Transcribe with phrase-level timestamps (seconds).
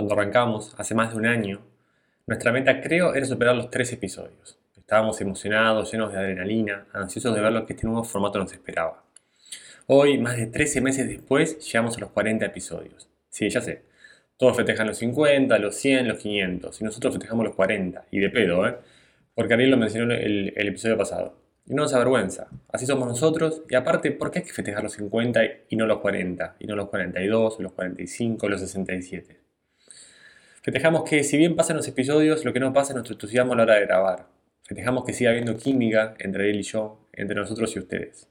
[0.00, 1.60] Cuando arrancamos, hace más de un año,
[2.26, 4.58] nuestra meta creo era superar los tres episodios.
[4.74, 9.04] Estábamos emocionados, llenos de adrenalina, ansiosos de ver lo que este nuevo formato nos esperaba.
[9.88, 13.10] Hoy, más de 13 meses después, llegamos a los 40 episodios.
[13.28, 13.82] Sí, ya sé.
[14.38, 18.30] Todos festejan los 50, los 100, los 500, y nosotros festejamos los 40, y de
[18.30, 18.76] pedo, ¿eh?
[19.34, 21.36] Porque Ariel lo mencionó en el, el episodio pasado.
[21.66, 22.48] Y no nos avergüenza.
[22.72, 23.64] Así somos nosotros.
[23.68, 26.56] Y aparte, ¿por qué hay que festejar los 50 y no los 40?
[26.58, 29.39] Y no los 42, los 45, los 67.
[30.62, 33.56] Festejamos que si bien pasan los episodios, lo que no pasa es nuestro entusiasmo a
[33.56, 34.26] la hora de grabar.
[34.62, 38.28] Festejamos que siga habiendo química entre él y yo, entre nosotros y ustedes.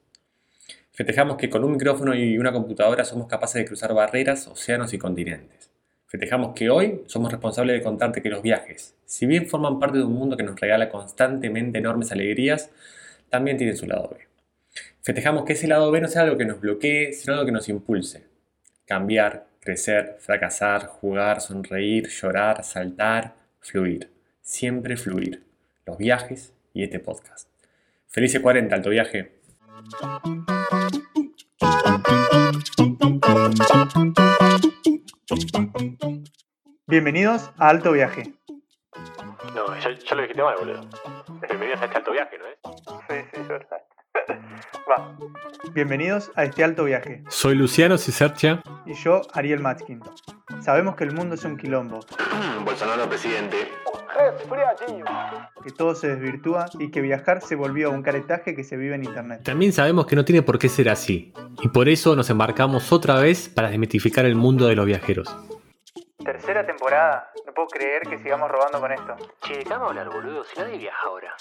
[0.92, 5.00] Festejamos que con un micrófono y una computadora somos capaces de cruzar barreras, océanos y
[5.00, 5.72] continentes.
[6.06, 10.04] Festejamos que hoy somos responsables de contarte que los viajes, si bien forman parte de
[10.04, 12.70] un mundo que nos regala constantemente enormes alegrías,
[13.30, 14.28] también tienen su lado B.
[15.02, 17.70] Festejamos que ese lado B no sea algo que nos bloquee, sino algo que nos
[17.70, 18.26] impulse.
[18.86, 24.12] Cambiar, crecer, fracasar, jugar, sonreír, llorar, saltar, fluir.
[24.42, 25.46] Siempre fluir.
[25.86, 27.50] Los viajes y este podcast.
[28.08, 29.40] Felices 40, alto viaje.
[36.88, 38.34] Bienvenidos a Alto Viaje.
[39.56, 40.90] No, ya, ya lo dijiste mal, boludo.
[41.48, 42.58] Bienvenidos a este alto viaje, ¿no es?
[43.08, 43.89] Sí, sí, es verdad.
[44.90, 45.16] Va.
[45.74, 47.24] Bienvenidos a este alto viaje.
[47.30, 48.62] Soy Luciano Cisercia.
[48.86, 50.02] Y yo, Ariel Matskin.
[50.62, 52.00] Sabemos que el mundo es un quilombo,
[52.66, 53.72] Bolsonaro presidente.
[55.64, 59.04] que todo se desvirtúa y que viajar se volvió un caretaje que se vive en
[59.04, 59.44] internet.
[59.44, 63.20] También sabemos que no tiene por qué ser así, y por eso nos embarcamos otra
[63.20, 65.34] vez para desmitificar el mundo de los viajeros.
[66.24, 67.32] Tercera temporada.
[67.46, 69.16] No puedo creer que sigamos robando con esto.
[69.42, 70.44] Che, ¿qué vamos a hablar, boludo?
[70.44, 71.34] Si nadie viaja ahora.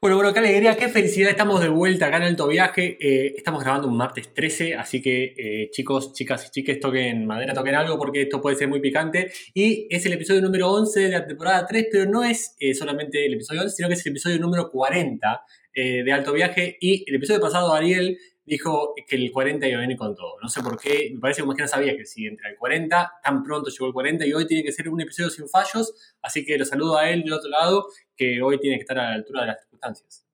[0.00, 1.28] Bueno, bueno, qué alegría, qué felicidad.
[1.28, 2.96] Estamos de vuelta acá en Alto Viaje.
[3.00, 7.52] Eh, estamos grabando un martes 13, así que eh, chicos, chicas y chiques, toquen madera,
[7.52, 9.32] toquen algo porque esto puede ser muy picante.
[9.54, 13.26] Y es el episodio número 11 de la temporada 3, pero no es eh, solamente
[13.26, 15.42] el episodio 11, sino que es el episodio número 40
[15.74, 16.76] eh, de Alto Viaje.
[16.80, 18.16] Y el episodio pasado, Ariel
[18.48, 20.34] dijo que el 40 iba a venir con todo.
[20.42, 23.12] No sé por qué, me parece como que no sabía que si entre el 40,
[23.22, 26.16] tan pronto llegó el 40 y hoy tiene que ser un episodio sin fallos.
[26.22, 27.86] Así que lo saludo a él del otro lado,
[28.16, 30.24] que hoy tiene que estar a la altura de las circunstancias.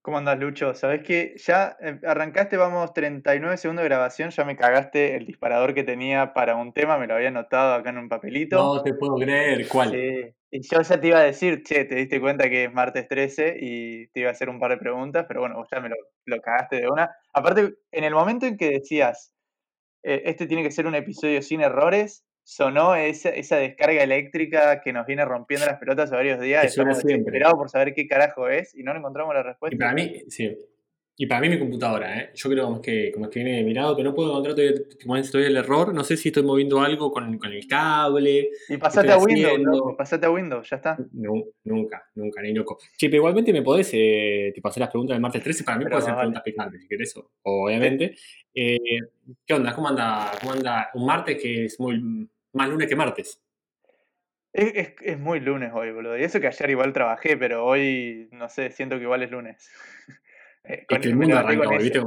[0.00, 0.74] ¿Cómo andas, Lucho?
[0.74, 5.74] Sabés que ya eh, arrancaste, vamos 39 segundos de grabación, ya me cagaste el disparador
[5.74, 8.56] que tenía para un tema, me lo había anotado acá en un papelito.
[8.56, 9.90] No te puedo creer, ¿cuál?
[9.90, 10.34] Sí.
[10.50, 13.58] Y yo ya te iba a decir, che, te diste cuenta que es martes 13
[13.60, 15.96] y te iba a hacer un par de preguntas, pero bueno, vos ya me lo,
[16.24, 17.14] lo cagaste de una.
[17.34, 19.34] Aparte, en el momento en que decías,
[20.02, 24.90] eh, este tiene que ser un episodio sin errores, sonó esa, esa descarga eléctrica que
[24.90, 26.62] nos viene rompiendo las pelotas a varios días.
[26.62, 29.76] Que Estamos desesperados por saber qué carajo es y no encontramos la respuesta.
[29.76, 30.56] Y para mí, sí.
[31.20, 32.30] Y para mí mi computadora, ¿eh?
[32.34, 34.30] Yo creo como es que, como es que viene de mi lado, pero no puedo
[34.30, 35.92] encontrar todavía, el error.
[35.92, 38.48] No sé si estoy moviendo algo con, con el cable.
[38.68, 40.96] Y pasate a Windows, loco, pasate a Windows, ya está.
[41.12, 41.32] No,
[41.64, 42.78] nunca, nunca, ni loco.
[42.96, 45.64] Che, pero igualmente me podés eh, tipo, hacer las preguntas del martes 13.
[45.64, 46.20] Para mí pueden ser vale.
[46.20, 48.14] preguntas picantes, si querés, obviamente.
[48.54, 48.78] Eh,
[49.44, 49.74] ¿Qué onda?
[49.74, 50.30] ¿Cómo anda?
[50.40, 53.40] ¿Cómo anda un martes que es muy más lunes que martes?
[54.52, 56.18] Es, es- es muy lunes hoy, boludo.
[56.18, 59.70] Y eso que ayer igual trabajé, pero hoy, no sé, siento que igual es lunes.
[60.64, 62.00] Eh, Es que el mundo arranca hoy, ¿viste?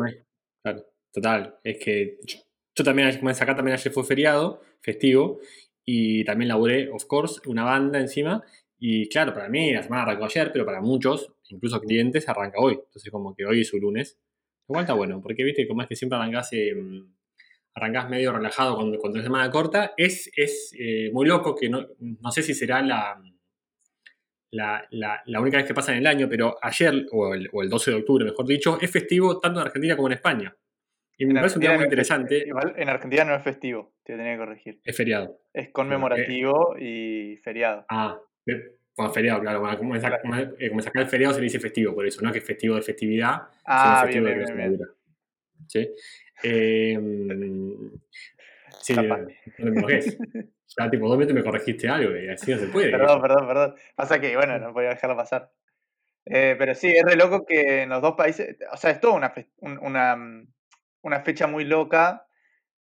[0.61, 1.55] Claro, total.
[1.63, 2.37] Es que yo,
[2.75, 5.39] yo también, como es acá también ayer fue feriado, festivo,
[5.83, 8.43] y también laburé, of course, una banda encima.
[8.77, 12.73] Y claro, para mí la semana arrancó ayer, pero para muchos, incluso clientes, arranca hoy.
[12.73, 14.19] Entonces, como que hoy es su lunes.
[14.67, 16.75] Igual está bueno, porque viste, como es que siempre arrancás, eh,
[17.73, 19.93] arrancás medio relajado cuando, cuando es semana corta.
[19.97, 23.21] Es, es eh, muy loco que no, no sé si será la,
[24.51, 27.61] la, la- la única vez que pasa en el año, pero ayer, o el, o
[27.63, 30.55] el 12 de octubre, mejor dicho, es festivo tanto en Argentina como en España.
[31.17, 32.43] Y me parece un día Argentina muy interesante.
[32.47, 34.81] Igual en Argentina no es festivo, te tenía que corregir.
[34.83, 35.39] Es feriado.
[35.53, 37.85] Es conmemorativo y feriado.
[37.89, 38.19] Ah,
[38.95, 39.59] bueno, feriado, claro.
[39.61, 40.17] Bueno, como, Claro.
[40.21, 42.81] como, eh, el feriado se le dice festivo, por eso, no que es festivo de
[42.81, 44.89] festividad, Ah, sino festivo bien, de bien, bien.
[45.67, 45.89] ¿Sí?
[46.43, 47.91] Eh, mm,
[48.81, 49.27] sí, no.
[50.77, 52.91] Ya, tipo, dos minutos me corregiste algo y así no se puede.
[52.91, 53.75] Perdón, perdón, perdón.
[53.95, 55.51] Pasa que, bueno, no podía dejarlo pasar.
[56.25, 59.13] Eh, pero sí, es re loco que en los dos países, o sea, es toda
[59.15, 60.47] una, fe- un- una, mm,
[61.01, 62.27] una fecha muy loca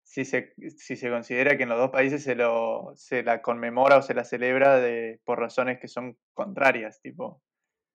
[0.02, 3.98] si se, si se considera que en los dos países se, lo, se la conmemora
[3.98, 7.40] o se la celebra de, por razones que son contrarias, tipo.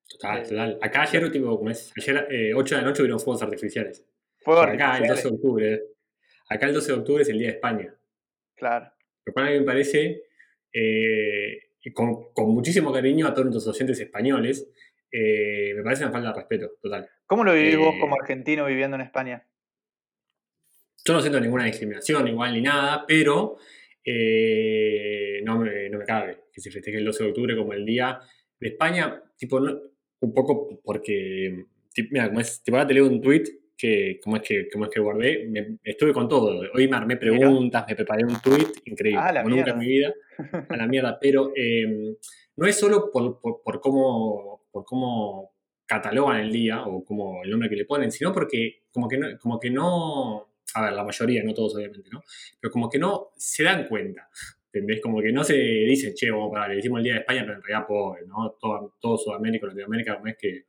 [0.09, 0.79] Total, Eh, total.
[0.81, 4.05] Acá ayer, tipo, como es, ayer eh, 8 de la noche hubieron fuegos artificiales.
[4.73, 5.81] Acá el 12 de octubre.
[6.49, 7.95] Acá el 12 de octubre es el Día de España.
[8.55, 8.91] Claro.
[9.25, 10.23] Lo cual a mí me parece,
[10.73, 11.59] eh,
[11.93, 14.69] con, con muchísimo cariño a todos nuestros oyentes españoles,
[15.11, 17.09] eh, me parece una falta de respeto, total.
[17.25, 19.45] ¿Cómo lo vivís vos Eh, como argentino viviendo en España?
[21.05, 23.57] Yo no siento ninguna discriminación igual ni nada, pero
[25.43, 28.19] no, me, no me cabe que se festeje el 12 de octubre como el día
[28.59, 29.79] de España, tipo, no-
[30.19, 33.43] un poco porque, tipo, mira, como es, tipo, ahora te leo un tweet
[33.77, 37.15] que, como es que, como es que guardé, me- estuve con todo, hoy me armé
[37.17, 40.13] preguntas, me preparé un tweet, increíble, Ah, como nunca en mi vida,
[40.69, 42.15] a la mierda, pero eh,
[42.55, 45.51] no es solo por, por, por cómo, por cómo
[45.85, 49.27] catalogan el día o como el nombre que le ponen, sino porque como que no,
[49.39, 52.23] como que no, a ver, la mayoría, no todos obviamente, ¿no?
[52.59, 54.27] Pero como que no se dan cuenta,
[54.73, 54.99] ¿entendés?
[55.01, 57.57] Como que no se dicen, che, vamos para, le decimos el Día de España, pero
[57.57, 58.57] en realidad pobre, ¿no?
[58.59, 60.65] Todo, todo Sudamérica, Latinoamérica, como es que,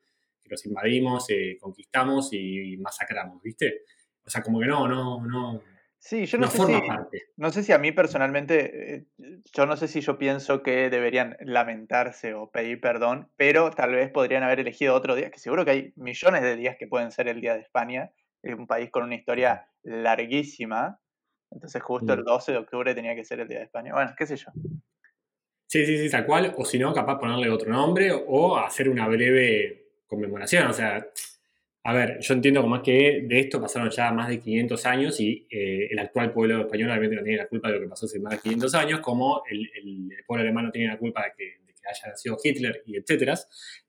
[0.48, 3.82] que los invadimos, eh, conquistamos y, masacramos, ¿viste?
[4.24, 5.62] O sea, como que no, no, no,
[6.00, 7.22] Sí, yo no, no, sé forma si, parte.
[7.36, 9.06] no sé si a mí personalmente, eh,
[9.52, 14.10] yo no sé si yo pienso que deberían lamentarse o pedir perdón, pero tal vez
[14.10, 17.26] podrían haber elegido otro día, que seguro que hay millones de días que pueden ser
[17.26, 18.12] el Día de España,
[18.42, 21.00] es un país con una historia larguísima,
[21.50, 22.24] entonces justo el Mm.
[22.24, 23.92] 12 de octubre tenía que ser el Día de España.
[23.92, 24.52] Bueno, qué sé yo.
[25.66, 26.54] Sí, sí, sí, tal cual.
[26.56, 30.66] O si no, capaz ponerle otro nombre o hacer una breve conmemoración.
[30.66, 31.06] O sea,
[31.84, 35.20] a ver, yo entiendo como es que de esto pasaron ya más de 500 años
[35.20, 38.06] y eh, el actual pueblo español obviamente no tiene la culpa de lo que pasó
[38.06, 41.24] hace más de 500 años, como el, el- el pueblo alemán no tiene la culpa
[41.24, 43.38] de que, de que haya nacido Hitler y etcétera.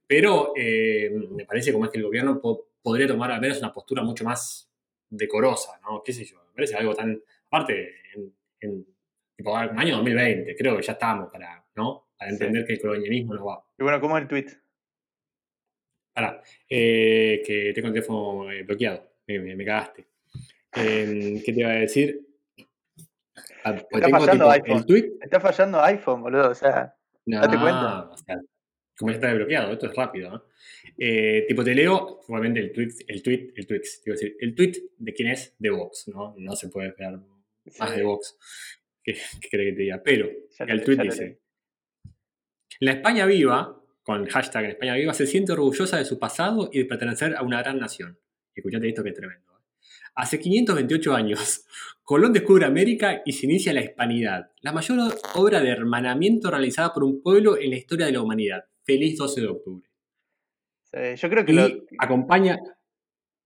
[0.05, 3.73] Pero eh, me parece como es que el gobierno po- podría tomar al menos una
[3.73, 4.69] postura mucho más
[5.09, 6.01] decorosa, ¿no?
[6.03, 6.37] ¿Qué sé yo?
[6.37, 7.19] Me parece algo tan...
[7.47, 8.85] Aparte, en, en
[9.35, 12.07] tipo, año 2020, creo que ya estamos para, ¿no?
[12.17, 12.35] Para Sí.
[12.35, 13.63] entender que el colonialismo no va.
[13.77, 14.45] Y bueno, ¿cómo es el tweet?
[16.13, 20.07] Pará, eh, que tengo el teléfono eh, bloqueado, me, me- me cagaste.
[20.75, 22.19] Eh, ¿Qué te iba a decir?
[23.63, 24.77] Ah, pues Está fallando tipo, iPhone.
[24.77, 25.11] el tweet.
[25.21, 26.93] Está fallando iPhone, boludo, o sea,
[27.25, 28.09] No, Date cuenta.
[28.09, 28.39] o sea,
[28.97, 30.43] como ya está desbloqueado, esto es rápido, ¿no?
[30.97, 34.73] Eh, tipo, te leo, obviamente, el tweet, el tweet, el tweet, te decir, el tweet
[34.97, 36.35] de quién es de Vox, ¿no?
[36.37, 37.17] No se puede esperar
[37.79, 38.37] más sí, de Vox.
[39.03, 40.01] ¿Qué, qué cree que te diga?
[40.03, 41.39] Pero, ya el tweet dice.
[42.81, 46.69] La España viva, con el hashtag en España viva, se siente orgullosa de su pasado
[46.71, 48.17] y de pertenecer a una gran nación.
[48.55, 49.45] Escuchate esto que es tremendo.
[49.53, 49.63] ¿eh?
[50.15, 51.65] Hace 528 años,
[52.03, 57.03] Colón descubre América y se inicia la hispanidad, la mayor obra de hermanamiento realizada por
[57.03, 58.65] un pueblo en la historia de la humanidad.
[58.83, 59.87] Feliz 12 de octubre.
[60.85, 61.67] Sí, yo creo que Y lo,
[61.99, 62.57] acompaña,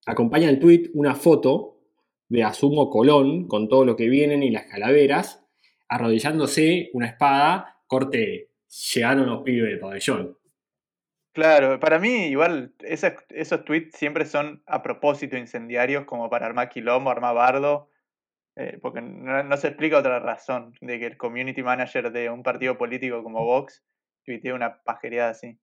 [0.05, 1.81] acompaña el tweet una foto
[2.29, 5.45] de Asumo Colón con todo lo que vienen y las calaveras,
[5.89, 8.49] arrodillándose una espada, corte,
[8.95, 10.37] llegaron los pibes del pabellón.
[11.33, 16.69] Claro, para mí igual esas- esos tweets siempre son a propósito incendiarios como para armar
[16.69, 17.89] quilombo, armar bardo,
[18.55, 22.43] eh, porque no, no se explica otra razón de que el community manager de un
[22.43, 23.83] partido político como Vox
[24.23, 25.57] tuitee una pajereada así.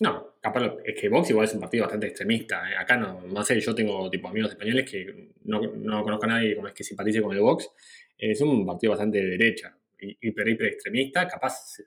[0.00, 2.68] No, capaz es que Vox igual es un partido bastante extremista.
[2.70, 2.76] eh.
[2.76, 6.56] Acá no, no sé, yo tengo tipo amigos españoles que no, no conozco a nadie
[6.56, 7.70] como es que simpatice con el Vox.
[8.16, 11.84] Es un partido bastante de derecha, hi- hiper, hiper extremista, capaz eh,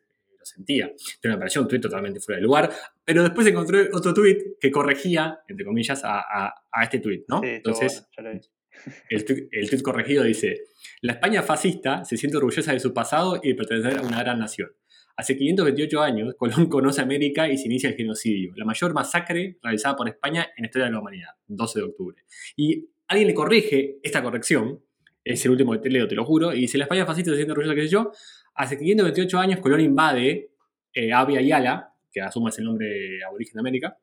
[0.52, 0.92] lo sentía.
[1.22, 2.72] Pero me pareció un tuit totalmente fuera de lugar.
[3.04, 7.42] Pero después encontré otro tuit que corregía, entre comillas, a, a- a este tuit, ¿no?
[7.42, 8.96] Sí, Entonces, bueno, ya lo vi.
[9.10, 10.62] el tuit, el tuit corregido dice,
[11.02, 14.40] la España fascista se siente orgullosa de su pasado y de pertenecer a una gran
[14.40, 14.70] nación.
[15.18, 19.96] Hace 528 años, Colón conoce América y se inicia el genocidio, la mayor masacre realizada
[19.96, 22.18] por España en la historia de la humanidad, 12 de octubre.
[22.58, 24.82] Y alguien le corrige esta corrección,
[25.26, 27.36] es el último que te leo, te lo juro, y dice, la España fascista se
[27.38, 28.12] siente orgullosa, qué sé yo,
[28.54, 30.52] hace 528 años Colón invade
[30.94, 33.98] eh, Abya Yala, que asuma es el nombre aborigen de América,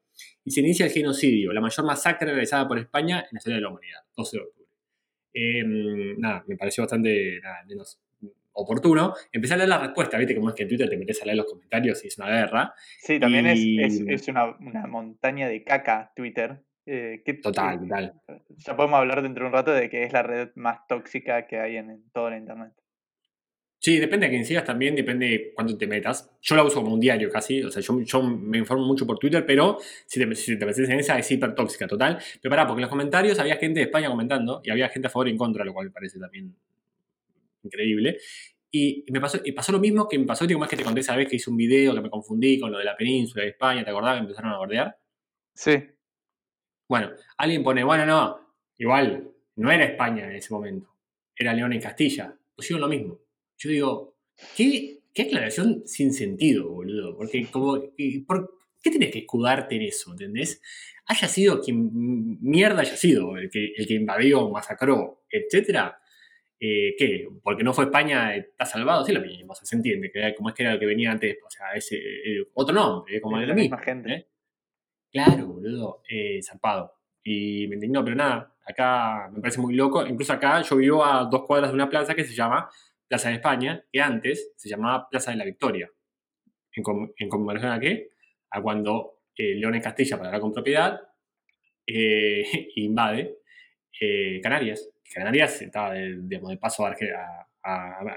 [0.44, 3.62] y se inicia el genocidio, la mayor masacre realizada por España en la historia de
[3.62, 4.68] la humanidad, 12 de octubre.
[5.34, 5.64] Eh,
[6.18, 7.98] nada, me pareció bastante, nada, menos
[8.52, 9.14] oportuno.
[9.32, 11.38] Empecé a leer la respuesta, viste cómo es que en Twitter te metes a leer
[11.38, 12.74] los comentarios y es una guerra.
[13.00, 16.60] Sí, también es- Y- es, es, una, una montaña de caca Twitter.
[16.86, 18.14] Eh, que- Total, que- total.
[18.58, 21.58] Ya podemos hablar dentro de un rato de que es la red más tóxica que
[21.58, 22.72] hay en, en todo el internet.
[23.78, 26.30] Sí, depende de quién sigas también, depende de cuánto te metas.
[26.40, 29.18] Yo la uso como un diario casi, o sea, yo, yo me informo mucho por
[29.18, 32.16] Twitter, pero si te, si te metes en esa es hiper tóxica, total.
[32.40, 35.10] Pero pará, porque en los comentarios había gente de España comentando y había gente a
[35.10, 36.54] favor y en contra, lo cual me parece también
[37.64, 38.18] increíble.
[38.70, 41.00] Y me pasó, y pasó lo mismo que me pasó, digo, más que te conté
[41.00, 43.50] esa vez que hice un video que me confundí con lo de la península de
[43.50, 44.96] España, ¿te acordás que empezaron a bordear?
[45.54, 45.72] Sí,
[46.92, 50.90] Bueno, alguien pone, bueno, no, igual, no era España en ese momento,
[51.34, 52.36] era León y Castilla.
[52.54, 53.18] Pusieron lo mismo.
[53.56, 54.16] Yo digo,
[54.54, 57.16] ¿qué, qué aclaración sin sentido, boludo?
[57.16, 57.80] Porque, como,
[58.26, 60.60] ¿por qué tenés que escudarte en eso, entendés?
[61.06, 65.98] Haya sido quien mierda haya sido, el que, el que invadió, masacró, etcétera.
[66.60, 67.26] eh, ¿Qué?
[67.42, 70.34] Porque no fue España, está salvado, sí lo mismo, o sea, se entiende, que era-
[70.34, 73.38] como es que era lo que venía antes, o sea, ese, eh, otro nombre, como
[73.38, 74.12] Es el la misma gente.
[74.12, 74.26] ¿eh?
[75.12, 76.94] Claro, boludo, eh, zarpado.
[77.22, 80.06] Y me indignó, pero nada, acá me parece muy loco.
[80.06, 82.68] Incluso acá yo vivo a dos cuadras de una plaza que se llama
[83.06, 85.90] Plaza de España, que antes se llamaba Plaza de la Victoria.
[86.74, 86.82] ¿En,
[87.18, 88.10] en conmemoración a qué?
[88.50, 91.00] A cuando eh, León en Castilla, para hablar con propiedad,
[91.86, 92.42] eh,
[92.76, 93.38] invade
[94.00, 94.88] eh, Canarias.
[95.14, 96.94] Canarias estaba de, digamos, de paso a,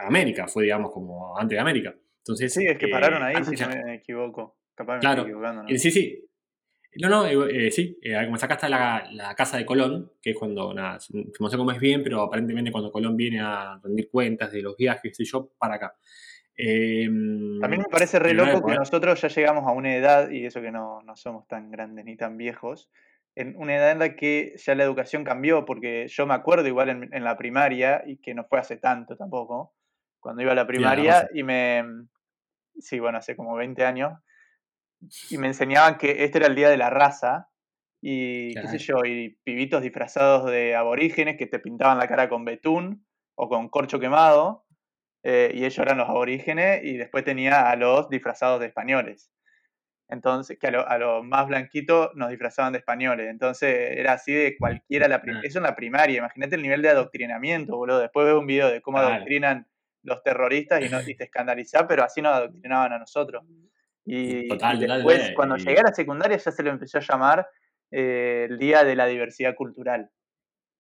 [0.07, 1.93] América, fue digamos como antes de América.
[2.19, 4.57] Entonces, Sí, es que eh, pararon ahí, si ya- no me equivoco.
[4.73, 5.21] Capaz me Claro.
[5.21, 5.63] estoy equivocando.
[5.63, 5.69] ¿no?
[5.77, 6.25] Sí, sí.
[7.01, 7.97] No, no, eh, sí.
[8.01, 10.97] eh, como acá está la, la casa de Colón, que es cuando, nada,
[11.39, 14.77] no sé cómo es bien, pero aparentemente cuando Colón viene a rendir cuentas de los
[14.77, 15.95] viajes, sé yo, para acá.
[16.57, 17.05] Eh,
[17.59, 20.61] También me parece re y loco que nosotros ya llegamos a una edad, y eso
[20.61, 22.89] que no, no somos tan grandes ni tan viejos,
[23.35, 26.89] en una edad en la que ya la educación cambió, porque yo me acuerdo igual
[26.89, 29.73] en, en la primaria, y que no fue hace tanto tampoco,
[30.25, 31.83] cuando iba a la primaria y me...
[32.79, 34.13] Sí, bueno, hace como 20 años,
[35.29, 37.50] y me enseñaban que este era el Día de la Raza,
[38.01, 42.45] y qué sé yo, y pibitos disfrazados de aborígenes que te pintaban la cara con
[42.45, 44.65] betún o con corcho quemado,
[45.24, 49.31] eh, y ellos eran los aborígenes, y después tenía a los disfrazados de españoles.
[50.07, 53.27] Entonces, que a los lo más blanquitos nos disfrazaban de españoles.
[53.29, 55.07] Entonces, era así de cualquiera.
[55.07, 55.21] La.
[55.43, 56.19] Eso en la primaria.
[56.19, 58.00] Imagínate el nivel de adoctrinamiento, boludo.
[58.00, 59.67] Después veo un video de cómo adoctrinan
[60.03, 63.43] los terroristas y, no, y te escandalizás, pero así nos adoctrinaban a nosotros.
[64.05, 67.00] Y, Total, y después, total, cuando y- llegué a la secundaria, ya se lo empezó
[67.00, 67.47] a llamar
[67.91, 70.09] eh, el Día de la Diversidad Cultural.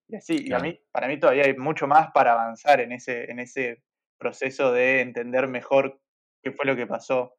[0.07, 0.63] Y así, y a Claro.
[0.65, 3.81] mí, para mí todavía hay mucho más para avanzar en ese, en ese
[4.19, 5.99] proceso de entender mejor
[6.43, 7.35] qué fue lo que pasó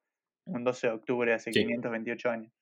[0.47, 1.61] un 12 de octubre hace Sí.
[1.61, 2.53] 528 años.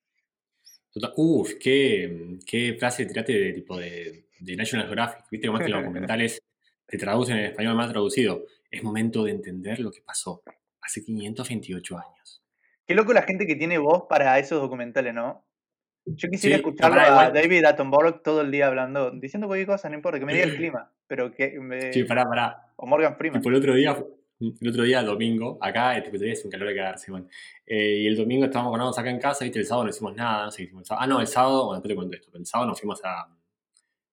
[0.93, 5.25] Total- Uf, qué, qué frase tirate de tipo de, de National Geographic.
[5.31, 6.43] Viste cómo es que los documentales
[6.87, 8.45] te traducen en español mal traducido.
[8.71, 10.43] Es momento de entender lo que pasó
[10.83, 12.44] hace 528 años.
[12.87, 15.45] Qué loco la gente que tiene voz para esos documentales, ¿no?
[16.07, 19.95] Yo quisiera Sí, escucharlo a David Attenborough todo el día hablando, diciendo cualquier cosa, no
[19.95, 22.73] importa, que me diga el clima, pero que me- Sí, pará, pará.
[22.76, 23.41] o Morgan Freeman.
[23.41, 23.97] Tipo, el otro día,
[24.38, 27.26] el otro día, domingo, acá, tipo, es un calor de cagarse, man.
[27.64, 29.61] Eh, y el domingo estábamos con acá en casa, ¿viste?
[29.61, 31.05] El sábado no hicimos nada, no sé hicimos el sábado.
[31.05, 33.26] Ah, no, el sábado, bueno, después te cuento esto, pero el sábado nos fuimos a...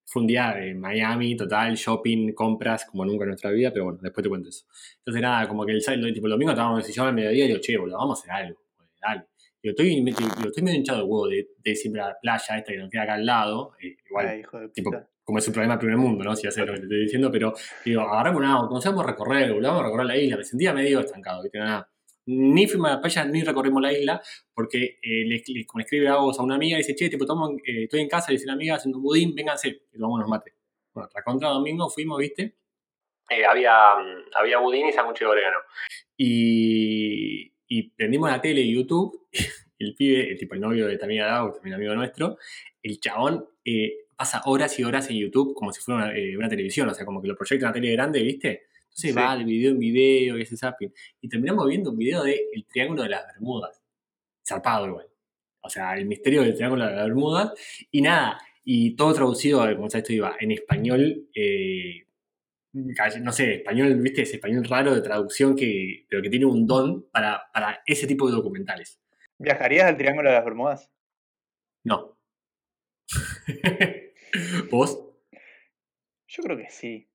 [0.05, 3.99] Fue un día de Miami, total, shopping, compras, como nunca en nuestra vida, pero bueno,
[4.01, 4.65] después te cuento eso.
[4.99, 7.45] Entonces, nada, como que el, sábado, tipo, el domingo estábamos en el sillón al mediodía
[7.45, 8.60] y digo, che, boludo, vamos a hacer algo,
[9.01, 9.23] dale.
[9.63, 12.57] Yo estoy, me- digo, estoy medio hinchado de huevo de, de siempre a la playa
[12.57, 14.91] esta que nos queda acá al lado, eh, igual Ay, hijo de tipo,
[15.23, 16.35] como es un problema del primer mundo, ¿no?
[16.35, 17.53] Si haces lo que te estoy diciendo, pero
[17.85, 20.37] digo, agarramos un auto, nos vamos a recorrer, boludo, vamos a recorrer la isla.
[20.37, 21.59] Me sentía medio estancado, ¿viste?
[21.59, 21.87] Nada.
[22.25, 24.21] Ni fuimos a la playa ni recorrimos la isla,
[24.53, 27.09] porque eh, le, le- como le escribe a vos a una amiga y dice, che,
[27.09, 29.97] tipo, tomo, eh, estoy en casa, le dice una amiga haciendo un budín, vénganse, y
[29.97, 30.53] tomamos unos mates.
[30.93, 32.55] Bueno, la contra domingo fuimos, ¿viste?
[33.29, 35.57] Eh, había, mm, había budín y sándwich de orégano.
[36.17, 39.27] Y, y prendimos la tele y YouTube,
[39.79, 42.37] el pibe, el tipo el novio de esta amiga Dao, también amigo nuestro,
[42.83, 46.49] el chabón eh, pasa horas y horas en YouTube como si fuera una, eh, una
[46.49, 48.63] televisión, o sea, como que lo proyecta en una tele grande, ¿viste?
[48.83, 49.13] Entonces Sí.
[49.13, 50.93] va de video en video y ese zapping.
[51.21, 53.81] Y terminamos viendo un video de El Triángulo de las Bermudas.
[54.45, 55.07] Zarpado igual.
[55.61, 57.53] O sea, el misterio del Triángulo de las Bermudas.
[57.89, 62.03] Y nada, y todo traducido, como sabes, esto iba en español, eh,
[62.73, 64.21] no sé, español, ¿viste?
[64.21, 68.27] Ese español raro de traducción que, pero que tiene un don para, para ese tipo
[68.27, 68.99] de documentales.
[69.39, 70.91] ¿Viajarías al Triángulo de las Bermudas?
[71.83, 72.17] No.
[74.71, 75.03] ¿Vos?
[76.27, 77.07] Yo creo que sí.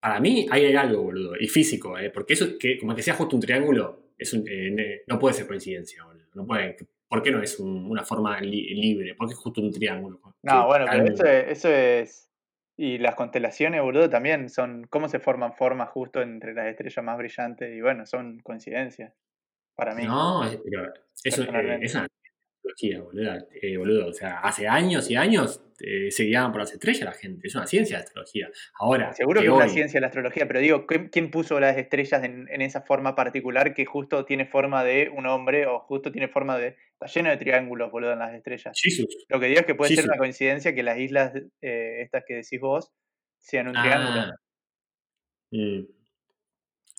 [0.00, 1.34] Para mí ahí hay algo, boludo.
[1.38, 2.10] Y físico, ¿eh?
[2.10, 5.46] Porque eso, que como que sea justo un triángulo, es un- eh, no puede ser
[5.46, 6.26] coincidencia, boludo.
[6.34, 6.76] No puede,
[7.08, 9.14] ¿Por qué no es un- una forma li- libre?
[9.14, 10.20] ¿Por qué es justo un triángulo?
[10.42, 12.27] No, bueno, pero eso es, eso es.
[12.80, 14.86] Y las constelaciones, boludo, también son.
[14.88, 17.74] ¿Cómo se forman formas justo entre las estrellas más brillantes?
[17.74, 19.12] Y bueno, son coincidencias.
[19.74, 20.04] Para mí.
[20.04, 20.92] No, pero
[21.24, 22.06] eso, eh.
[22.62, 23.46] Una boludo.
[23.62, 24.06] Eh, boludo.
[24.08, 27.46] O sea, hace años y años eh, se guiaban por las estrellas la gente.
[27.46, 28.48] Es una ciencia de astrología.
[28.78, 31.76] Ahora, Seguro que es una hoy- ciencia la astrología, pero digo, ¿quién, quién puso las
[31.76, 36.10] estrellas en, en esa forma particular que justo tiene forma de un hombre o justo
[36.12, 36.76] tiene forma de.
[37.00, 38.76] Está lleno de triángulos, boludo, en las estrellas.
[38.80, 39.24] Jesus.
[39.28, 42.34] Lo que digo es que puede ser una coincidencia que las islas, eh, estas que
[42.34, 42.90] decís vos,
[43.38, 44.20] sean un triángulo.
[44.20, 44.34] Ah.
[45.52, 45.86] Mm.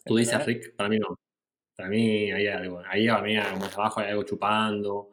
[0.06, 0.46] Tú dices.
[0.46, 1.20] Rick, para mí no.
[1.76, 2.82] Para mí hay algo.
[2.88, 5.10] Ahí a mí, como abajo hay algo chupando.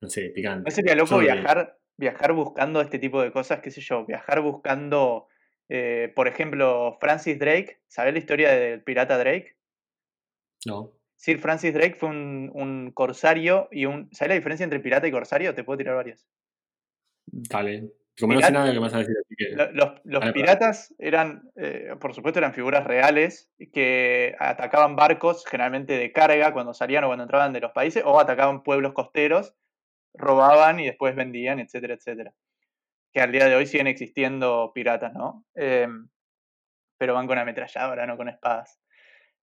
[0.00, 0.68] No sé, picante.
[0.68, 3.60] ¿No sería loco Yo, viajar, viajar buscando este tipo de cosas?
[3.60, 4.04] ¿Qué sé yo?
[4.04, 5.28] Viajar buscando,
[5.68, 7.80] eh, por ejemplo, Francis Drake.
[7.86, 9.56] ¿Sabés la historia del pirata Drake?
[10.66, 10.92] No.
[11.16, 14.08] Sir Francis Drake fue un, un corsario y un.
[14.12, 15.54] ¿Sabés la diferencia entre pirata y corsario?
[15.54, 16.26] Te puedo tirar varias.
[17.26, 17.90] Dale.
[18.18, 19.56] Como no sé nada que vas a decir, así que.
[19.56, 25.44] Lo- Los, los Dale, piratas eran, eh, por supuesto, eran figuras reales que atacaban barcos,
[25.46, 29.54] generalmente de carga, cuando salían o cuando entraban de los países, o atacaban pueblos costeros,
[30.16, 32.32] robaban y después vendían, etcétera, etcétera.
[33.12, 35.44] Que al día de hoy siguen existiendo piratas, ¿no?
[35.54, 36.08] Em,
[36.98, 38.80] pero van con ametralladora, no con espadas.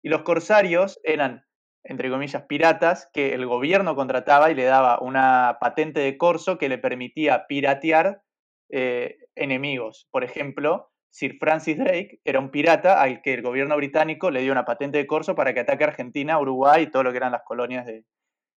[0.01, 1.45] Y los corsarios eran,
[1.83, 6.69] entre comillas, piratas que el gobierno contrataba y le daba una patente de corso que
[6.69, 8.21] le permitía piratear
[8.69, 10.07] eh, enemigos.
[10.11, 14.51] Por ejemplo, Sir Francis Drake era un pirata al que el gobierno británico le dio
[14.53, 17.33] una patente de corso para que ataque a Argentina, Uruguay y todo lo que eran
[17.33, 17.85] las colonias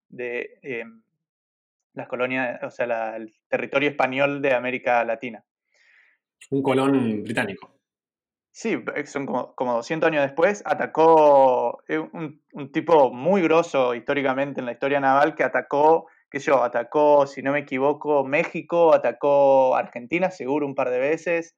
[0.09, 1.03] de, em,
[1.95, 5.45] las colonias, o sea, la- el territorio español de América Latina.
[6.51, 7.71] Un colón británico.
[8.55, 13.95] Sí, eh, son como, como 200 años después, atacó eh, un, un tipo muy grosso
[13.95, 18.25] históricamente en la historia naval que atacó, qué sé yo, atacó, si no me equivoco,
[18.25, 21.57] México, atacó Argentina, seguro un par de veces.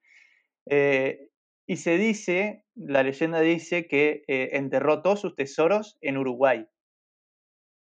[0.67, 1.29] eh,
[1.67, 6.67] y se dice, la leyenda dice que eh, enterró todos sus tesoros en Uruguay,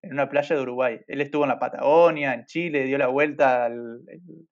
[0.03, 1.01] en una playa de Uruguay.
[1.07, 4.49] Él estuvo en la Patagonia, en Chile, dio la vuelta al- el-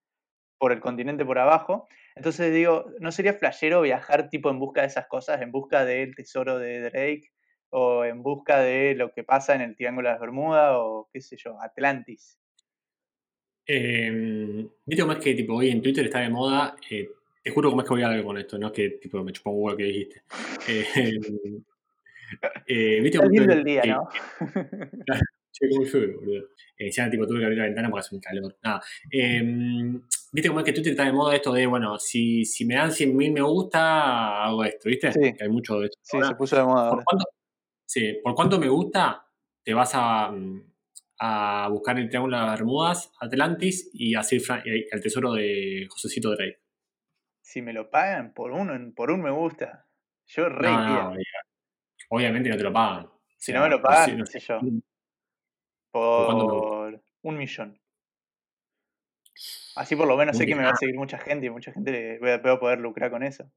[0.58, 1.86] por el continente por abajo.
[2.14, 6.14] Entonces digo, ¿no sería flashero viajar tipo en busca de esas cosas, en busca del
[6.14, 7.30] tesoro de Drake
[7.70, 11.20] o en busca de lo que pasa en el Triángulo de las Bermudas o qué
[11.20, 12.38] sé yo, Atlantis?
[13.66, 16.76] Eh, Viste cómo es que tipo, hoy en Twitter está de moda.
[16.90, 17.08] eh,
[17.42, 19.32] te juro cómo es que voy a hablar con esto, no es que tipo, me
[19.32, 20.22] chupó un huevo que dijiste.
[22.68, 23.18] Eh, eh, ¿Viste
[23.52, 24.08] el día, que- ¿no?
[25.58, 26.48] Che, muy feo, boludo.
[26.76, 28.58] Eh, ya tipo tuve que abrir la ventana porque hace un calor.
[28.62, 28.82] Nada.
[29.10, 29.42] Eh,
[30.32, 32.90] ¿Viste cómo es que Twitter está de moda esto de, bueno, si, si me dan
[32.90, 35.10] 100.000 me gusta, hago esto, ¿viste?
[35.12, 35.32] Sí.
[35.32, 35.98] Que hay mucho de esto.
[36.02, 36.28] Sí, ahora.
[36.28, 37.24] se puso de moda ¿Por cuánto,
[37.86, 39.26] sí, por cuánto me gusta,
[39.62, 40.72] te vas a, mm,
[41.20, 46.60] a buscar el Triángulo de las Bermudas, Atlantis y así el tesoro de Josecito Drake.
[47.40, 49.86] Si me lo pagan por uno, por un me gusta,
[50.26, 51.16] yo re No, no,
[52.10, 53.06] obviamente no te lo pagan.
[53.06, 54.40] O Si sea, no me lo pagan, no sé.
[54.40, 54.60] yo,
[55.96, 57.80] ¿Por un millón.
[59.76, 61.72] Así por lo menos Un sé que me va a seguir mucha gente y mucha
[61.72, 63.50] gente le voy a, poder lucrar con eso.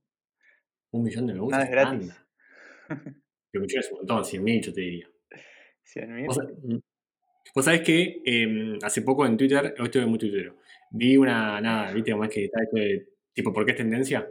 [0.92, 2.26] Un millón de me gusta Nada es gratis.
[3.54, 5.10] Un millón es un montón, 100.000 yo te diría.
[5.84, 6.28] 100 mil.
[6.28, 6.78] Vos, mm.
[7.56, 10.58] Vos sabés que eh, hace poco en Twitter, hoy estuve muy tuitero,
[10.92, 14.30] vi una, nada, viste cómo es que está esto de, tipo, ¿por qué es tendencia?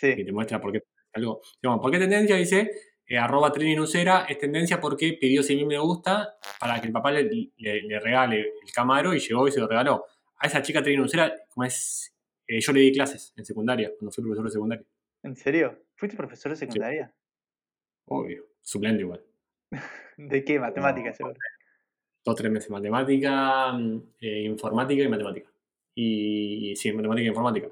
[0.00, 1.40] que Sí, te muestra por qué algo.
[1.62, 2.36] Digamos, ¿por qué tendencia?
[2.36, 2.70] Dice,
[3.06, 7.12] eh, arroba Trini Nucera, es tendencia porque pidió 100.000 me gusta para que el papá
[7.12, 7.24] le,
[7.56, 10.04] le- le regale el Camaro y llegó y se lo regaló.
[10.38, 12.14] A esa chica Trini Nucera, como es,
[12.46, 14.86] eh, yo le di clases en secundaria, cuando fui profesor de secundaria.
[15.22, 15.78] ¿en serio?
[15.96, 17.14] ¿Fuiste profesor de secundaria?
[18.06, 19.22] Obvio, suplente igual.
[20.18, 20.58] ¿De qué?
[20.60, 21.36] Matemáticas, seguro.
[22.24, 25.50] Dos, tres meses matemática, mm, eh, informática y matemática.
[25.94, 27.68] Y, y sí, matemática e informática.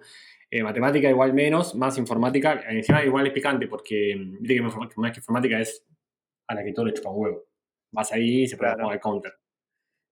[0.55, 2.62] Eh, matemática igual menos, más informática.
[2.69, 5.83] Encima igual es picante porque mm, viste que más que informática es
[6.47, 7.45] a la que todo le chupa un huevo.
[7.91, 8.91] Vas ahí y se pone a Claro.
[8.91, 9.33] al counter.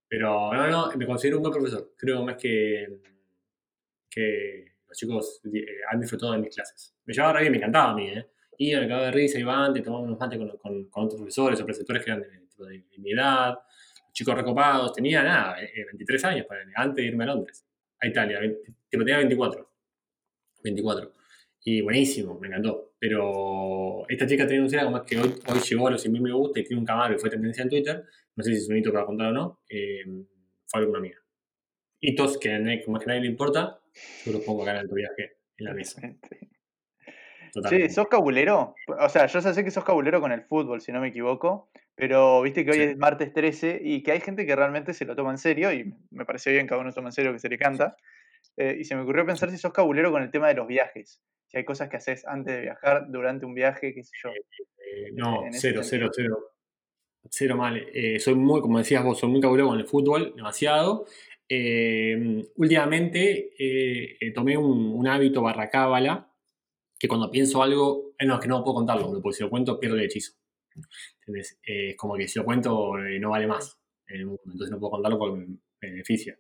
[0.09, 1.93] Pero no, no, me considero un buen profesor.
[1.97, 2.89] Creo más que,
[4.09, 6.95] que los chicos eh, han disfrutado de mis clases.
[7.05, 8.27] Me llevaba re bien, me encantaba a mí, ¿eh?
[8.59, 11.61] Iba, me cagaba de risa, iban, te tomaba unos mates con, con, con otros profesores
[11.61, 13.59] o preceptores que eran de, de- de mi edad,
[14.13, 17.65] chicos recopados, tenía nada, eh, 23 años, ponele, antes de irme a Londres,
[18.01, 19.70] a Italia, 20 tipo, tenía 24.
[20.63, 21.13] 24.
[21.63, 22.95] Y buenísimo, me encantó.
[22.99, 26.33] Pero esta chica tenía un como es que hoy, hoy llegó a los 100.000 me
[26.33, 28.05] gusta y tiene un Camaro y fue tendencia en Twitter,
[28.37, 30.05] no sé si es un hito para contar o no, eh,
[30.67, 31.17] fue alguna mía.
[32.01, 33.81] Hitos que a como que nadie le importa,
[34.25, 36.01] yo los pongo acá en el viaje, en la mesa.
[37.53, 37.93] Totalmente.
[37.93, 38.75] ¿sos cabulero?
[39.01, 42.43] O sea, yo sé que sos cabulero con el fútbol, si no me equivoco, pero
[42.43, 42.83] viste que hoy Sí.
[42.85, 45.95] es martes 13 y que hay gente que realmente se lo toma en serio y
[46.11, 47.97] me parece bien que cada uno toma en serio que se le canta.
[48.57, 51.23] Eh, y se me ocurrió pensar si sos cabulero con el tema de los viajes.
[51.47, 54.31] Si hay cosas que haces antes de viajar, durante un viaje, qué sé yo.
[54.31, 56.39] Eh, no, en ese cero, cero, cero.
[57.29, 57.77] Cero mal.
[57.93, 61.07] Eh, soy muy, como decías vos, soy muy cabulero con el fútbol, demasiado.
[61.49, 66.33] Eh, últimamente eh, eh, tomé un, un hábito barra cábala
[67.01, 69.81] que cuando pienso algo, eh, no, es que no puedo contarlo, porque si lo cuento
[69.81, 70.35] pierdo el hechizo.
[71.21, 71.59] ¿Entendés?
[71.67, 74.71] Eh, es como que si lo cuento eh, no vale más en el mundo, entonces
[74.71, 76.39] no puedo contarlo porque me beneficia.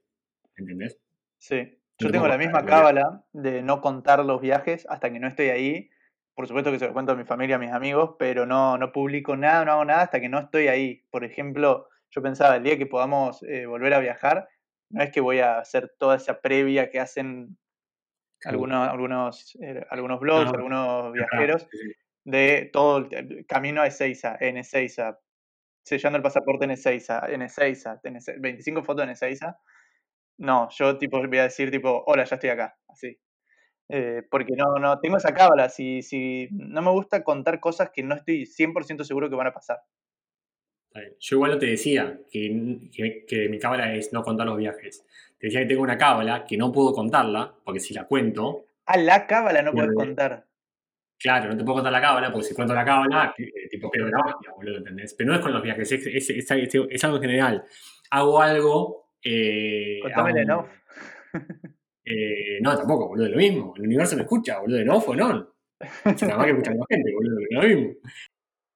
[0.54, 0.98] ¿Entendés?
[1.38, 1.79] Sí.
[2.00, 5.50] Yo te tengo la misma cábala de no contar los viajes hasta que no estoy
[5.50, 5.90] ahí.
[6.34, 8.90] Por supuesto que se lo cuento a mi familia, a mis amigos, pero no, no
[8.90, 11.04] publico nada, no hago nada hasta que no estoy ahí.
[11.10, 14.48] Por ejemplo, yo pensaba, el día que podamos eh, volver a viajar,
[14.90, 17.58] no es que voy a hacer toda esa previa que hacen
[18.44, 21.68] algunos, algunos, eh, algunos blogs, No, algunos viajeros,
[22.24, 25.18] de todo el el camino a Ezeiza, en Ezeiza,
[25.84, 29.58] sellando el pasaporte en Ezeiza, en Ezeiza, en Ezeiza, 25 fotos en Ezeiza.
[30.40, 33.18] No, yo tipo voy a decir tipo, hola, ya estoy acá, así.
[33.88, 38.02] Eh, porque no, no, tengo esa cábala, si, si no me gusta contar cosas que
[38.02, 39.78] no estoy 100% seguro que van a pasar.
[41.20, 45.04] Yo igual no te decía que, que- que mi cábala es no contar los viajes.
[45.38, 48.96] Te decía que tengo una cábala que no puedo contarla, porque si la cuento, Ah,
[48.96, 49.94] la cábala no puedes Pierde.
[50.06, 50.46] contar.
[51.18, 54.08] Claro, no te puedo contar la cábala, porque si cuento la cábala, eh, tipo pierdo
[54.10, 55.14] la magia, boludo, ¿entendés?
[55.14, 57.64] Pero no es con los viajes, es, es- es- es- es algo en general.
[58.10, 59.09] Hago algo.
[59.22, 60.70] Eh, en hago- off.
[62.04, 63.74] eh, no, tampoco, boludo, es lo mismo.
[63.76, 64.98] El universo me escucha, boludo, ¿no?
[64.98, 65.28] ¿O no?
[66.04, 67.94] Nada más que escuchan más gente, boludo, es lo mismo.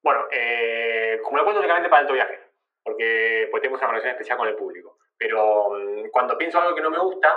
[0.03, 2.39] Bueno, eh, como lo cuento únicamente para alto viaje,
[2.83, 4.99] porque pues tengo una conexión especial con el público.
[5.17, 7.29] Pero mm, cuando pienso algo que no me gusta,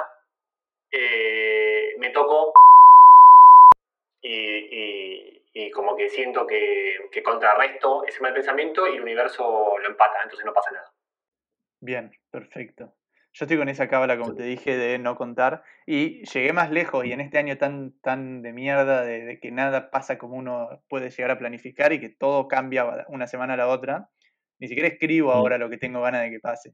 [0.92, 2.54] eh, me toco
[4.22, 9.76] y, y- y como que siento que, que contrarresto ese mal pensamiento y el universo
[9.80, 10.92] lo empata, entonces no pasa nada.
[11.82, 12.94] Bien, perfecto.
[13.38, 15.62] Yo estoy con esa cábala, como te dije, de no contar.
[15.86, 19.52] Y llegué más lejos y en este año tan, tan de mierda, de, de que
[19.52, 23.58] nada pasa como uno puede llegar a planificar y que todo cambia una semana a
[23.58, 24.10] la otra,
[24.58, 26.74] ni siquiera escribo ahora lo que tengo ganas de que pase.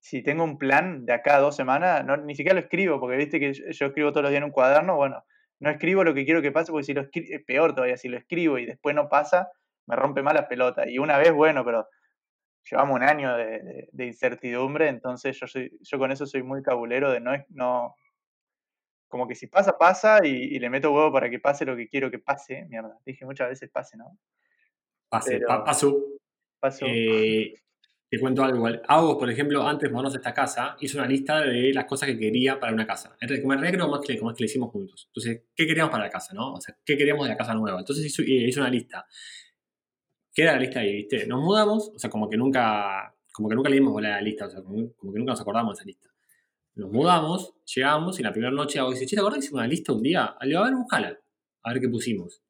[0.00, 3.16] Si tengo un plan de acá a dos semanas, no, ni siquiera lo escribo, porque
[3.16, 5.24] viste que yo, yo escribo todos los días en un cuaderno, bueno,
[5.60, 8.18] no escribo lo que quiero que pase, porque si lo escribo, peor todavía, si lo
[8.18, 9.52] escribo y después no pasa,
[9.86, 10.90] me rompe más la pelota.
[10.90, 11.86] Y una vez, bueno, pero
[12.70, 16.62] llevamos un año de, de- de incertidumbre, entonces yo, soy, yo con eso soy muy
[16.62, 17.96] cabulero de no, no
[19.08, 21.88] como que si pasa, pasa y, y le meto huevo para que pase lo que
[21.88, 22.66] quiero que pase.
[22.68, 24.18] Mierda, dije muchas veces pase, ¿no?
[25.08, 25.96] Pase, Pero- pa- paso.
[26.58, 26.86] Paso.
[26.88, 27.54] Eh,
[28.08, 28.82] te cuento algo igual.
[28.88, 32.08] Agos, por ejemplo, antes de mudarnos a esta casa, hizo una lista de las cosas
[32.08, 33.16] que quería para una casa.
[33.20, 35.06] En re- Como en realidad creo más que, es que le hicimos juntos.
[35.08, 36.54] Entonces, ¿qué queríamos para la casa, no?
[36.54, 37.78] O sea, ¿qué queríamos de la casa nueva?
[37.78, 39.06] Entonces hizo, eh, hizo una lista.
[40.36, 41.26] ¿Qué era la lista ahí, viste?
[41.26, 44.50] Nos mudamos, o sea, como que nunca, como que nunca bola a la lista, o
[44.50, 46.10] sea, como, que nunca nos acordamos de esa lista.
[46.74, 49.66] Nos mudamos, llegamos y la primera noche Agos dice, che, ¿te acordás que hicimos una
[49.66, 50.36] lista un día?
[50.42, 51.18] Le digo, a ver, buscala.
[51.62, 52.42] A ver qué pusimos.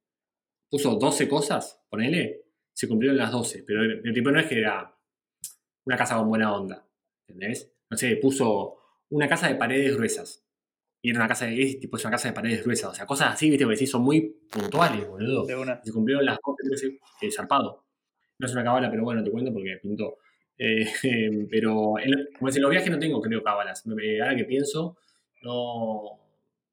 [0.69, 4.93] Puso 12 cosas, ponele, se cumplieron las 12, pero el tipo no es que era
[5.85, 6.85] una casa con buena onda,
[7.29, 7.73] ¿entendés?
[7.89, 8.79] No sé, puso
[9.11, 10.45] una casa de paredes gruesas.
[11.07, 13.07] Y era una casa de, es, tipo, es una casa de paredes gruesas, o sea,
[13.07, 15.47] cosas así, viste, que sí, son muy puntuales, boludo.
[15.47, 15.81] de una.
[15.85, 17.85] Se cumplieron las 12, 13, eh, zarpado.
[18.41, 20.19] No es una cábala, pero bueno, te cuento porque pintó.
[20.59, 20.85] Eh,
[21.49, 23.87] pero, en- como es en los viajes no tengo, creo, cábalas.
[23.87, 24.97] Me- ahora que pienso,
[25.43, 26.19] no,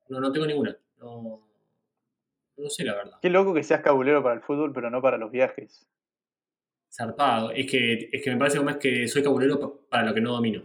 [0.09, 0.75] no, no tengo ninguna.
[0.97, 1.47] No,
[2.57, 3.19] no sé la verdad.
[3.21, 5.85] Qué loco que seas cabulero para el fútbol, pero no para los viajes.
[6.91, 7.51] Zarpado.
[7.51, 10.21] Es que, es que me parece como es que soy cabulero pa- para lo que
[10.21, 10.63] no domino.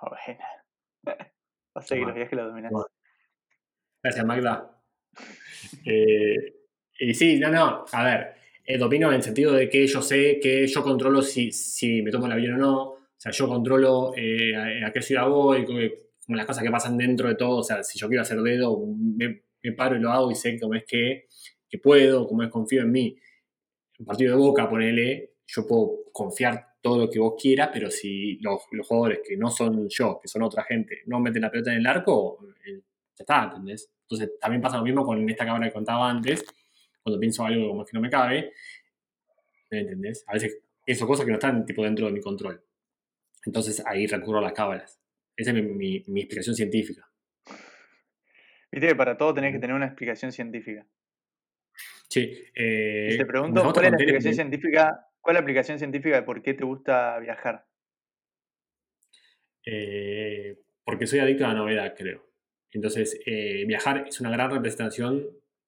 [0.00, 0.38] Bueno.
[1.80, 2.72] Sea que Toma, los viajes los dominás.
[2.72, 2.86] toma.
[4.02, 4.70] Gracias, Magda.
[5.86, 6.54] Eh,
[6.98, 7.84] y sí, no, no.
[7.90, 8.34] A ver,
[8.64, 12.10] eh, domino en el sentido de que yo sé que yo controlo si, si me
[12.10, 12.82] tomo el avión o no.
[12.82, 15.78] O sea, yo controlo eh, a, a qué ciudad voy, como,
[16.36, 17.58] las cosas que pasan dentro de todo.
[17.58, 20.58] O sea, si yo quiero hacer dedo, me, me paro y lo hago y sé
[20.60, 21.26] cómo es que,
[21.68, 23.16] que puedo, cómo es confío en mí.
[23.98, 28.36] Un partido de boca, ponele, yo puedo confiar todo lo que vos quieras, pero si
[28.42, 31.72] los, los jugadores que no son yo, que son otra gente, no meten la pelota
[31.72, 32.74] en el arco, eh,
[33.16, 33.90] ya está, ¿entendés?
[34.02, 36.44] Entonces también pasa lo mismo con esta cámara que contaba antes,
[37.02, 38.52] cuando pienso algo como es que no me cabe,
[39.70, 40.24] ¿me entendés?
[40.26, 42.62] A veces eso cosas que no están tipo dentro de mi control.
[43.46, 45.00] Entonces ahí recurro a las cábalas.
[45.34, 47.08] Esa es mi, mi- mi explicación científica.
[48.70, 50.86] Viste que para todo tenés que tener una explicación científica.
[52.10, 55.06] Sí, eh, Y te pregunto, ¿cuál es la explicación científica?
[55.24, 57.64] ¿Cuál es la aplicación científica de por qué te gusta viajar?
[59.64, 62.28] Eh, porque soy adicto a la novedad, creo.
[62.70, 65.26] Entonces, eh, viajar es una gran representación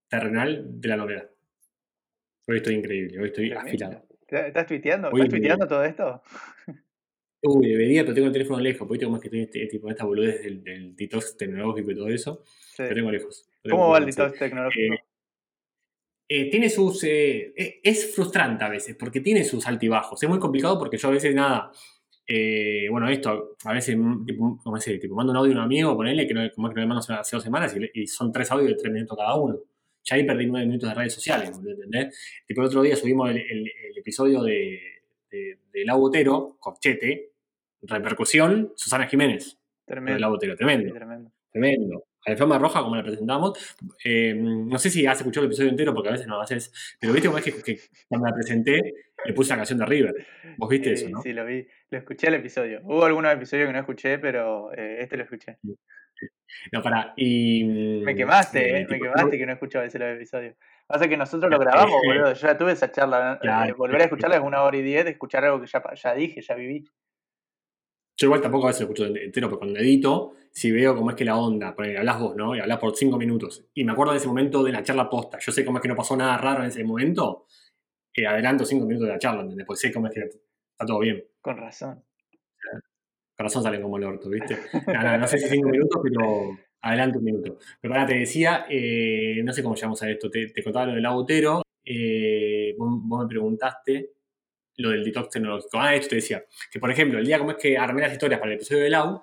[0.08, 1.30] terrenal de la novedad.
[2.46, 4.06] Hoy estoy increíble, hoy estoy afilado.
[4.28, 5.08] ¿Estás tuiteando?
[5.08, 6.22] Hoy- ¿Estás tuiteando todo esto?
[7.42, 10.04] Uy, debería, pero tengo el teléfono lejos, porque como es que estoy este, tipo, esta
[10.04, 12.82] boludez del, del detox tecnológico y todo eso, Sí.
[12.82, 13.48] lo tengo lejos.
[13.62, 14.94] Tengo ¿Cómo va el detox tecnológico?
[14.94, 15.04] Eh,
[16.28, 17.04] tiene sus.
[17.04, 20.22] eh, eh, es frustrante a veces, porque tiene sus altibajos.
[20.22, 21.70] Es muy complicado porque yo a veces nada.
[22.28, 24.98] eh, bueno, esto, a veces, mm, tipo, ¿cómo decir?
[25.00, 26.86] Tipo, mando un audio a un amigo, ponele, que no, como es que no le
[26.88, 29.58] mando hace dos semanas y, son tres audios de tres minutos cada uno.
[30.04, 32.42] Ya ahí perdí nueve minutos de redes sociales, ¿entendés?
[32.46, 34.80] Tipo, el otro día subimos el, el- el episodio de,
[35.30, 37.32] de, de Lau Botero, Corchete,
[37.82, 40.18] repercusión, Susana Jiménez, Tremendo.
[40.20, 40.92] Lau Botero, tremendo.
[40.92, 41.30] tremendo.
[41.52, 42.04] Tremendo.
[42.26, 43.76] La forma roja, como la presentamos.
[44.04, 46.72] eh, no sé si has escuchado el episodio entero, porque a veces no lo haces.
[47.00, 50.26] Pero viste cómo es que, que cuando la presenté, le puse la canción de River.
[50.56, 51.22] Vos viste eso, ¿no?
[51.22, 51.66] Sí, lo vi.
[51.90, 52.80] Lo escuché el episodio.
[52.84, 55.58] Hubo algunos episodios que no escuché, pero eh, este lo escuché.
[56.72, 57.12] No, pará.
[57.16, 57.64] Y.
[57.64, 60.56] Me quemaste, eh, eh, me quemaste que no escuchaba ese los episodios.
[60.86, 62.32] Pasa que nosotros lo grabamos, boludo.
[62.32, 63.38] Yo ya tuve esa charla.
[63.40, 63.76] Claro.
[63.76, 66.40] volver a escucharla es una hora y diez de escuchar algo que ya, ya dije,
[66.40, 66.84] ya viví.
[68.18, 71.16] Yo igual tampoco a veces lo escucho entero, pero cuando edito, si veo cómo es
[71.16, 72.56] que la onda, hablas vos, ¿no?
[72.56, 73.66] Y hablas por cinco minutos.
[73.74, 75.38] Y me acuerdo de ese momento de la charla posta.
[75.38, 77.44] Yo sé cómo es que no pasó nada raro en ese momento.
[78.14, 79.66] eh, adelanto cinco minutos de la charla, ¿entendés?
[79.78, 81.22] Sé cómo es que está todo bien.
[81.42, 82.02] Con razón.
[83.36, 84.56] Corazón salen como el orto, ¿viste?
[84.86, 87.58] No, no, no sé si cinco minutos, pero Adelante un minuto.
[87.80, 90.94] Pero para, te decía, eh, no sé cómo llamamos a esto, te, te contaba lo
[90.94, 94.12] del autero, eh, vos, vos me preguntaste
[94.76, 95.78] lo del detox tecnológico.
[95.78, 98.40] Ah, esto te decía, que por ejemplo, el día como es que armé las historias
[98.40, 99.20] para el episodio del AU,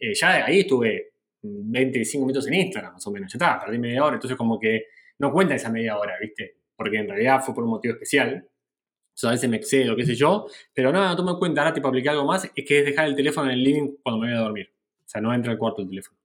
[0.00, 4.04] eh, ya ahí estuve 25 minutos en Instagram, más o menos, ya está, perdí media
[4.04, 4.86] hora, entonces como que
[5.18, 6.56] no cuenta esa media hora, ¿viste?
[6.74, 10.04] Porque en realidad fue por un motivo especial, o sea, a veces me excedo, qué
[10.04, 12.78] sé yo, pero no, no tomo en cuenta, ahora tipo apliqué algo más, es que
[12.80, 14.70] es dejar el teléfono en el living cuando me voy a dormir,
[15.04, 16.18] o sea, no entra al cuarto el teléfono.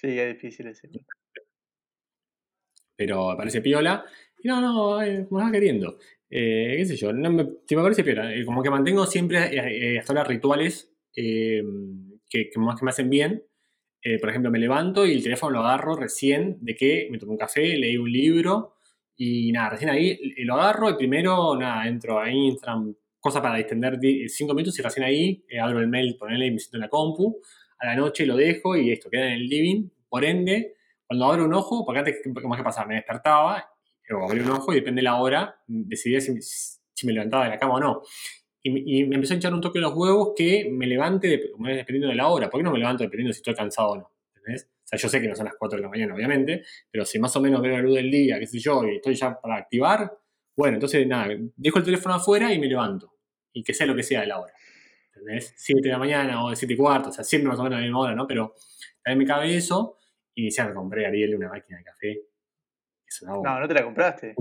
[0.00, 0.88] Sí, es difícil ese.
[2.94, 4.04] pero me parece piola.
[4.40, 5.98] Y no, no, eh, me va queriendo.
[6.30, 8.32] Eh, qué sé yo, no me, sí me parece piola.
[8.32, 9.38] Eh, como que mantengo siempre
[9.94, 10.92] eh, hasta ahora rituales
[12.28, 13.44] que, que más que me hacen bien.
[14.02, 17.32] Eh, por ejemplo, me levanto y el teléfono lo agarro recién de que me tomé
[17.32, 18.76] un café, leí un libro
[19.16, 23.56] y nada, recién ahí eh, lo agarro y primero, nada, entro a Instagram, cosa para
[23.56, 26.82] distender 5 minutos y recién ahí eh, abro el mail, ponerle y me siento en
[26.82, 27.40] la compu.
[27.80, 29.88] A la noche lo dejo y esto queda en el living.
[30.08, 30.74] Por ende,
[31.06, 32.86] cuando abro un ojo, porque antes, ¿cómo es que pasaba?
[32.86, 33.68] Me despertaba,
[34.10, 37.50] o abrí un ojo y depende de la hora, decidía si, si me levantaba de
[37.50, 38.02] la cama o no.
[38.62, 41.28] Y, me- y me empezó a echar un toque en los huevos que me levante
[41.28, 42.50] de- dependiendo de la hora.
[42.50, 44.12] ¿Por qué no me levanto dependiendo si estoy cansado o no?
[44.36, 44.68] ¿Entendés?
[44.84, 47.18] O sea, yo sé que no son las 4 de la mañana, obviamente, pero si
[47.18, 49.56] más o menos veo la luz del día, qué sé yo, y estoy ya para
[49.56, 50.10] activar,
[50.56, 53.14] bueno, entonces nada, dejo el teléfono afuera y me levanto.
[53.52, 54.52] Y que sea lo que sea de la hora.
[55.14, 55.52] ¿Entendés?
[55.56, 57.80] 7 de la mañana o 7 y cuarto, o sea, siempre más o menos a
[57.80, 58.26] la misma hora, ¿no?
[58.26, 58.54] Pero
[59.02, 59.96] también me cabe eso.
[60.34, 62.20] Y ya me compré a Ariel una máquina de café.
[63.06, 63.32] Es una.
[63.34, 64.34] No, no te la compraste.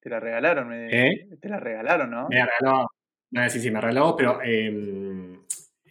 [0.00, 0.68] Te la regalaron.
[0.68, 1.28] Me, ¿Eh?
[1.40, 2.28] Te la regalaron, ¿no?
[2.28, 2.86] Me regaló.
[3.34, 4.70] No, sí, sí, me regaló, pero eh,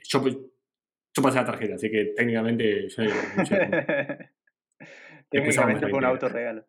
[0.08, 3.03] yo, yo pasé la tarjeta, así que técnicamente yo,
[3.49, 3.58] yo-
[5.29, 6.65] Técnicamente me fue un autorregalo.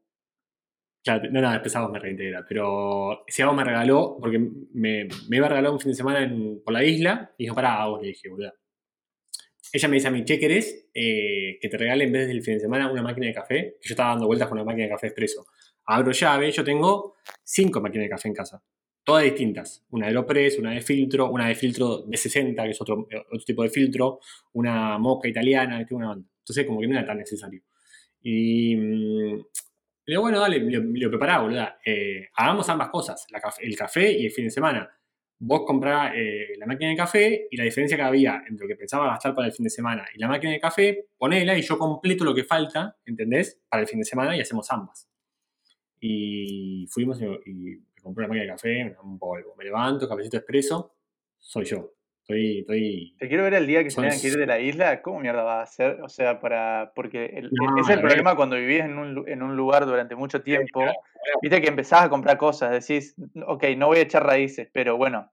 [1.05, 2.45] Claro, no, no, después me reintegra.
[2.49, 5.97] Pero si a vos me regaló, porque me, me iba a regalar un fin de
[5.97, 8.53] semana en- por la isla, y dijo, pará, a vos le dije, boludo.
[9.73, 12.55] Ella me dice a mí, che, ¿querés eh, que te regale en vez del fin
[12.55, 13.77] de semana una máquina de café?
[13.81, 15.47] Que yo estaba dando vueltas con una máquina de café expreso.
[15.87, 18.63] Abro llave, yo tengo cinco máquinas de café en casa.
[19.05, 19.85] Todas distintas.
[19.91, 23.45] Una de Aeropress, una de filtro, una de filtro de 60, que es otro, otro
[23.45, 24.19] tipo de filtro,
[24.55, 26.29] una moca italiana, una banda.
[26.39, 27.63] Entonces como que no era tan necesario.
[28.23, 29.35] Y mm,
[30.07, 31.79] le digo, bueno, dale, lo, lo prepará.
[31.85, 34.91] Eh, hagamos ambas cosas, la el café y el fin de semana.
[35.39, 38.77] Vos comprá eh, la máquina de café y la diferencia que había entre lo que
[38.77, 41.77] pensaba gastar para el fin de semana y la máquina de café, ponela y yo
[41.77, 43.61] completo lo que falta, ¿entendés?
[43.69, 45.09] Para el fin de semana y hacemos ambas.
[46.01, 49.55] Y fuimos y, y compré una máquina de café, un polvo.
[49.57, 50.95] Me levanto, cafecito expreso,
[51.39, 51.91] soy yo.
[52.21, 55.03] Estoy, estoy Te quiero ver el día que se tengan que ir de la isla.
[55.03, 56.01] ¿Cómo mierda va a ser?
[56.03, 56.93] O sea, para.
[56.95, 60.15] Porque el- No, ese es el problema cuando vivís en un, en un lugar durante
[60.15, 60.81] mucho tiempo.
[60.81, 60.95] claro,
[61.43, 62.71] Viste que empezás a comprar cosas.
[62.71, 63.15] Decís,
[63.47, 65.31] ok, no voy a echar raíces, pero bueno,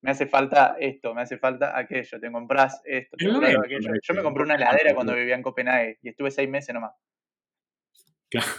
[0.00, 2.20] me hace falta esto, me hace falta aquello.
[2.20, 3.92] Te compras esto, te compras aquello.
[4.02, 6.92] Yo me compré una heladera cuando vivía en Copenhague y estuve seis meses nomás.
[8.32, 8.46] Claro.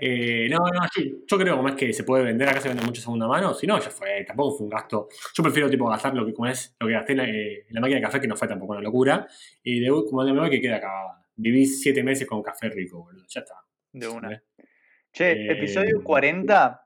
[0.00, 3.02] Eh, no, no, sí, yo creo más que se puede vender, acá se vende mucho
[3.02, 5.08] segunda mano, si no, ya fue, tampoco fue un gasto.
[5.34, 7.74] Yo prefiero tipo gastar lo que como es lo que gasté en la, eh, en
[7.74, 9.26] la máquina de café, que no fue tampoco una locura.
[9.64, 10.90] Y de como de nuevo que queda acá.
[11.34, 13.24] Viví siete meses con café rico, boludo.
[13.28, 13.54] Ya está.
[13.92, 14.42] De una.
[15.12, 16.82] Che, Eh, episodio 40.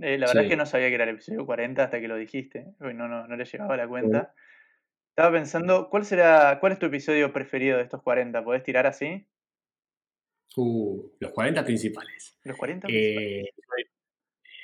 [0.00, 2.16] eh, la verdad es que no sabía que era el episodio 40 hasta que lo
[2.16, 2.66] dijiste.
[2.80, 4.34] Uy, no, no, no le llevaba la cuenta.
[5.10, 8.42] Estaba pensando, ¿cuál será, cuál es tu episodio preferido de estos 40?
[8.42, 9.28] ¿Podés tirar así?
[10.56, 12.38] Uh, los 40 principales.
[12.44, 12.88] ¿Los 40?
[12.90, 13.44] Eh,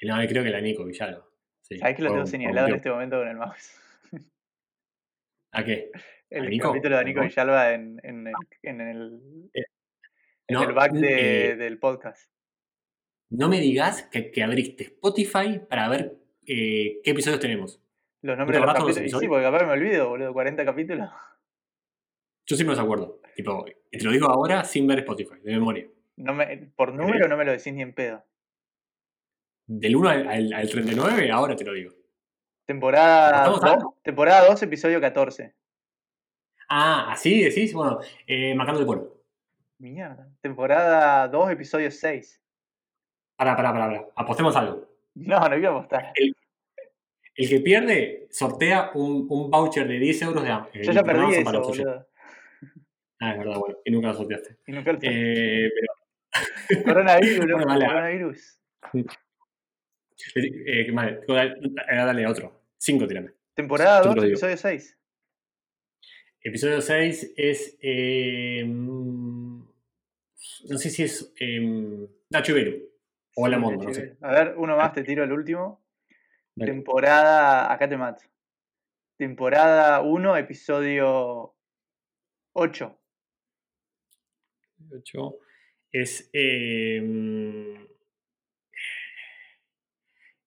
[0.02, 1.24] no, creo que la Nico Villalba.
[1.62, 3.80] Sí, Sabés que lo tengo señalado en este momento con el mouse.
[5.52, 5.90] ¿A qué?
[6.30, 6.68] El Nico?
[6.68, 7.20] capítulo de Nico.
[7.22, 9.20] Villalba en, en el, en el,
[9.54, 9.64] Eh,
[10.48, 12.30] en no, el back de- eh, del podcast.
[13.30, 16.16] No me digas que, que abriste Spotify para ver
[16.46, 17.80] eh, qué episodios tenemos.
[18.22, 19.20] Los nombres de los capítulos.
[19.20, 20.32] Sí, porque capaz me olvido, boludo.
[20.32, 21.10] 40 capítulos.
[22.46, 23.20] Yo me los acuerdo.
[23.34, 23.64] Tipo,
[23.98, 25.86] te lo digo ahora sin ver Spotify, de memoria.
[26.16, 28.24] No me, por número no me lo decís ni en pedo.
[29.66, 31.92] Del 1 al, al- al 39, ahora te lo digo.
[32.66, 33.96] Temporada Estamos 2, hablando.
[34.02, 35.54] temporada 2, episodio 14.
[36.68, 39.22] Ah, así decís, bueno, eh, marcando el pueblo.
[39.78, 40.28] Mierda.
[40.40, 42.40] Temporada 2, episodio 6.
[43.36, 44.06] Pará, pará, pará, pará.
[44.16, 44.86] Apostemos algo.
[45.14, 46.12] No, no quiero apostar.
[47.36, 51.20] El que pierde sortea un, un voucher de 10 euros de Am- Yo ya perdí
[51.36, 52.06] Amazon eso, boludo.
[53.24, 54.56] Ah, es verdad, bueno, y nunca lo sorteaste.
[54.66, 55.92] Y nunca lo Eh, pero,
[56.84, 57.88] Coronavirus, Bueno, ver.
[57.88, 58.58] coronavirus.
[60.34, 61.56] eh, vale, dale,
[61.86, 62.60] dale otro.
[62.76, 63.30] 5 tirame.
[63.54, 64.32] Temporada Yo 2, te lo digo.
[64.34, 64.98] episodio 6.
[66.42, 67.78] Episodio 6 es.
[67.80, 69.58] eh, mm,
[70.68, 71.32] no sé si es.
[71.40, 72.90] eh, Nacho Iberu.
[73.36, 74.16] O La Mondo, no sé.
[74.20, 75.82] A ver, uno más, te tiro el último.
[76.54, 76.72] Dale.
[76.72, 77.72] Temporada.
[77.72, 78.22] Acá te mato.
[79.16, 81.54] Temporada 1, episodio
[82.52, 83.00] 8.
[84.92, 85.38] 8.
[85.92, 86.30] Es.
[86.32, 87.78] eh,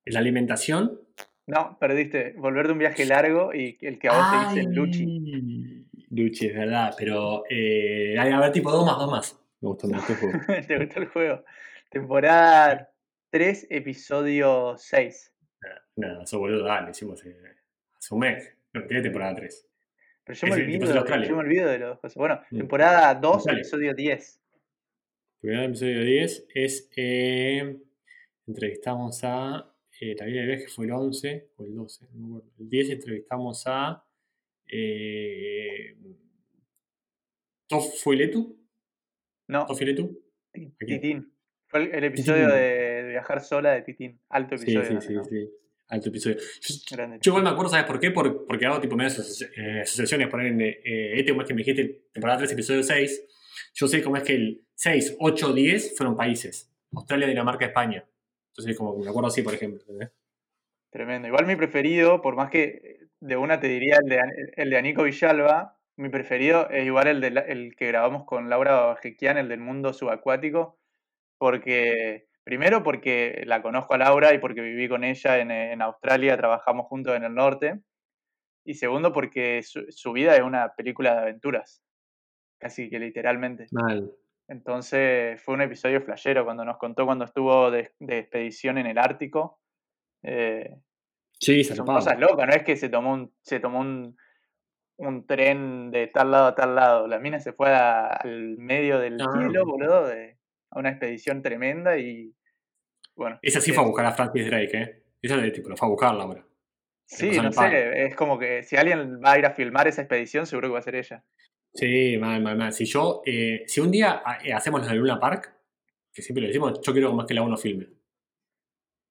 [0.05, 1.01] ¿es la alimentación.
[1.47, 2.33] No, perdiste.
[2.37, 5.85] Volver de un viaje largo y el que a vos te dicen Luchi.
[6.09, 7.43] Luchi, es verdad, pero.
[7.49, 9.39] Eh, a ver, tipo dos más, dos más.
[9.61, 10.39] Me gustó, el juego.
[10.67, 11.43] ¿Te gustó el juego?
[11.89, 12.91] Temporada
[13.31, 15.33] 3, episodio 6.
[15.95, 17.35] Nada, eso boludo, dale, hicimos eh,
[17.97, 18.55] hace un mes.
[18.73, 19.66] No, tiene temporada 3.
[20.27, 22.15] Pero yo me, olvido, yo me olvido de los cosas.
[22.15, 22.57] Bueno, Mm.
[22.57, 23.61] temporada 2, Australia.
[23.61, 24.41] episodio 10.
[25.39, 26.89] Primer episodio 10 es.
[26.97, 27.77] eh,
[28.45, 29.73] entrevistamos a.
[30.01, 32.53] eh, la vida de viaje fue el 11 o el 12, no me acuerdo.
[32.59, 34.03] El 10 entrevistamos a.
[34.69, 35.95] Eh,
[37.67, 38.57] Tofuiletu.
[39.47, 39.65] No,
[40.51, 40.73] aquí.
[40.85, 41.33] Titín.
[41.67, 42.55] Fue el, el episodio Titín.
[42.59, 44.19] de, de viajar sola de Titín.
[44.29, 45.01] Alto Sí, episodio.
[45.01, 45.23] sí, sí, ¿no?
[45.23, 45.49] sí.
[45.89, 46.37] Alto episodio.
[47.21, 48.11] Yo, igual me acuerdo, ¿sabes por qué?
[48.11, 50.79] Por- porque hago tipo medio asoci- eh, asociaciones, poner en eh,
[51.15, 53.23] este como es que me dijiste, temporada 3, episodio 6.
[53.73, 56.69] Yo sé cómo es que el 6, 8, 10 fueron países.
[56.93, 58.05] Australia, Dinamarca, España.
[58.51, 59.81] Entonces, como me acuerdo así, por ejemplo.
[60.89, 61.27] Tremendo.
[61.27, 64.19] Igual mi preferido, por más que de una te diría el de,
[64.57, 68.49] el de Anico Villalba, mi preferido es igual el, de la- el que grabamos con
[68.49, 70.79] Laura Bajequian, el del mundo subacuático,
[71.37, 76.37] porque, primero porque la conozco a Laura y porque viví con ella en, en Australia,
[76.37, 77.81] trabajamos juntos en el norte,
[78.65, 81.83] y segundo porque su, su vida es una película de aventuras,
[82.57, 83.67] casi que literalmente.
[83.71, 84.11] Mal.
[84.47, 88.97] Entonces fue un episodio flashero cuando nos contó cuando estuvo de, de expedición en el
[88.97, 89.59] Ártico.
[90.23, 90.73] Eh,
[91.39, 94.17] Sí, son cosas locas, no es que se tomó un, se tomó un,
[94.99, 97.07] un tren de tal lado a tal lado.
[97.07, 99.25] La mina se fue a- al medio del Ah.
[99.33, 100.37] cielo, boludo, de,
[100.71, 102.33] a una expedición tremenda y
[103.17, 103.39] bueno.
[103.41, 105.03] Esa sí fue a buscar a Francis Drake, ¿eh?
[105.21, 106.45] Esa de tipo, lo fue a buscarla ahora.
[107.05, 110.45] Sí, no sé, es como que si alguien va a ir a filmar esa expedición,
[110.45, 111.23] seguro que va a ser ella.
[111.73, 112.73] Sí, mal, mal, mal.
[112.73, 115.53] Si yo, eh, si un día ah, eh, hacemos de Luna Park,
[116.13, 117.87] que siempre lo decimos, yo quiero más que la uno filme.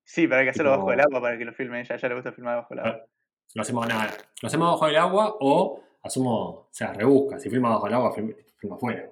[0.05, 1.99] Sí, pero hay que hacerlo Tipo- bajo el agua para que lo filme ella, a
[1.99, 3.07] ella le gusta filmar bajo el agua.
[3.55, 4.17] Lo hacemos nada.
[4.43, 7.39] Lo hacemos bajo el agua o hacemos, o sea, rebusca.
[7.39, 9.09] Si filma bajo el agua, filma, filma afuera.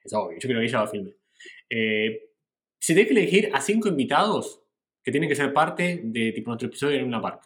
[0.00, 0.38] Es obvio.
[0.38, 1.14] Yo quiero que ella lo filme.
[1.68, 2.30] Eh,
[2.84, 4.62] si tenés que elegir a cinco invitados
[5.02, 7.40] que tienen que ser parte de tipo nuestro episodio de Luna Park.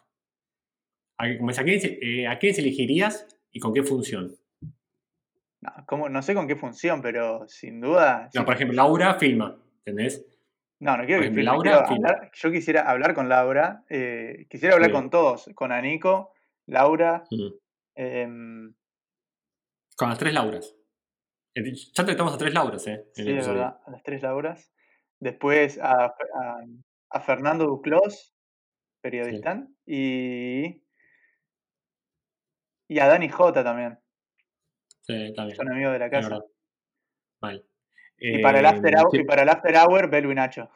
[1.17, 4.33] ¿A, como es, ¿a, quiénes, eh, ¿A quiénes elegirías y con qué función?
[5.61, 6.09] No, ¿cómo?
[6.09, 8.29] no sé con qué función, pero sin duda.
[8.33, 8.45] No, sí.
[8.45, 10.25] por ejemplo, Laura filma, ¿entendés?
[10.81, 12.09] No, no quiero Por que ejemplo, filme, Laura quiero filma.
[12.09, 14.93] hablar- yo quisiera hablar con Laura, eh, quisiera hablar Sí.
[14.95, 16.33] con todos, con Anico,
[16.65, 17.23] Laura,
[17.95, 18.73] em,
[19.95, 20.75] Con las tres Lauras.
[21.55, 22.91] Eh, Ya tratamos a tres Lauras, ¿eh?
[22.93, 23.57] en el sí, de episodio.
[23.59, 24.71] verdad, a las tres Lauras.
[25.19, 26.63] Después a, a-
[27.11, 28.33] a Fernando Duclos,
[29.01, 30.81] periodista, y,
[32.87, 33.99] y a Dani J también,
[35.01, 35.55] Sí, también.
[35.57, 36.39] son amigos de la casa.
[37.41, 37.65] Mal.
[38.17, 39.17] Y para, el Eh, after hour, sí.
[39.21, 40.69] y para el after hour, Belu y Nacho.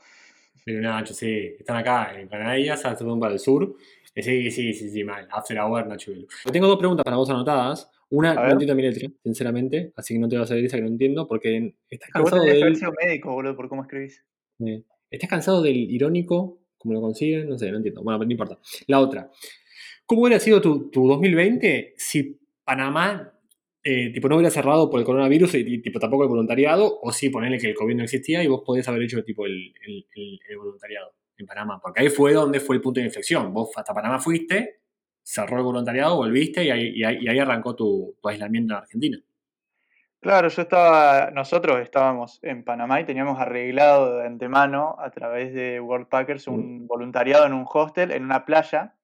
[0.65, 3.75] Pero Nacho, sí, están acá en Canadillas, hasta un para el sur.
[4.15, 5.27] Eh, Sí, sí, sí, sí, mal.
[5.31, 6.27] After Hour, Nacho y Belu.
[6.51, 7.89] Tengo dos preguntas para vos anotadas.
[8.09, 10.83] Una, no entiendo mi letra, sinceramente, así que no te vas a decir esa que
[10.83, 14.23] no entiendo, porque estás vos cansado del, sido médico, boludo, por cómo escribís.
[14.67, 18.03] Eh, estás cansado del irónico, como lo consiguen, no sé, no entiendo.
[18.03, 18.59] Bueno, no importa.
[18.87, 19.29] La otra,
[20.05, 23.33] ¿cómo hubiera sido tu, tu 2020 si Panamá
[23.83, 26.99] eh, tipo, no hubiera cerrado por el coronavirus y, tipo, tampoco el voluntariado?
[27.01, 29.73] O si ponerle que el COVID no existía y vos podés haber hecho tipo, el,
[30.57, 31.79] voluntariado en Panamá.
[31.81, 33.53] Porque ahí fue donde fue el punto de inflexión.
[33.53, 34.81] Vos hasta Panamá fuiste,
[35.21, 39.23] cerró el voluntariado, volviste y ahí arrancó tu, tu aislamiento en Argentina.
[40.23, 45.81] Claro, yo estaba, nosotros estábamos en Panamá y teníamos arreglado de antemano a través de
[45.81, 48.95] World Packers un voluntariado en un hostel, en una playa.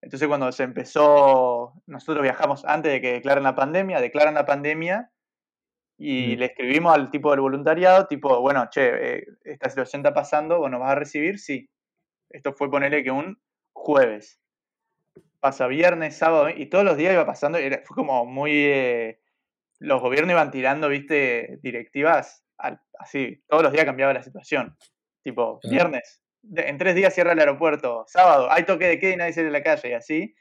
[0.00, 5.10] Entonces cuando se empezó, nosotros viajamos antes de que declaren la pandemia, declaran la pandemia
[5.98, 6.38] y Mm.
[6.38, 10.70] le escribimos al tipo del voluntariado, tipo, bueno, che, eh, esta situación está pasando, vos
[10.70, 11.68] nos vas a recibir, sí.
[12.30, 13.40] Esto fue ponerle que un
[13.72, 14.40] jueves.
[15.40, 18.52] Pasa viernes, sábado, y todos los días iba pasando, era, fue como muy...
[18.54, 19.18] eh,
[19.78, 24.76] los gobiernos iban tirando, viste, directivas al- así, todos los días cambiaba la situación.
[25.22, 25.72] Tipo, Claro.
[25.72, 29.32] viernes, de- en tres días cierra el aeropuerto, sábado, hay toque de queda y nadie
[29.32, 30.34] sale a la calle, y así.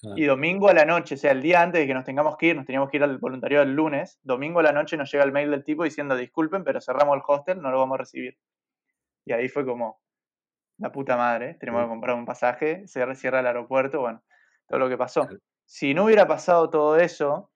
[0.00, 0.16] Claro.
[0.18, 2.48] Y domingo a la noche, o sea, el día antes de que nos tengamos que
[2.48, 5.24] ir, nos teníamos que ir al voluntariado el lunes, domingo a la noche nos llega
[5.24, 8.36] el mail del tipo diciendo, disculpen, pero cerramos el hostel, no lo vamos a recibir.
[9.24, 10.00] Y ahí fue como,
[10.78, 14.22] la puta madre, tenemos que comprar un pasaje, se cierra el aeropuerto, bueno,
[14.68, 15.26] todo lo que pasó.
[15.64, 17.50] Si no hubiera pasado todo eso,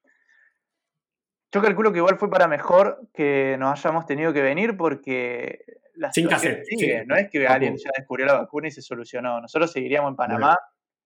[1.52, 6.12] yo calculo que igual fue para mejor que nos hayamos tenido que venir porque la
[6.12, 7.04] Sin cassette, sigue.
[7.06, 9.40] No es que alguien ya descubrió la vacuna y se solucionó.
[9.40, 10.56] Nosotros seguiríamos en Panamá.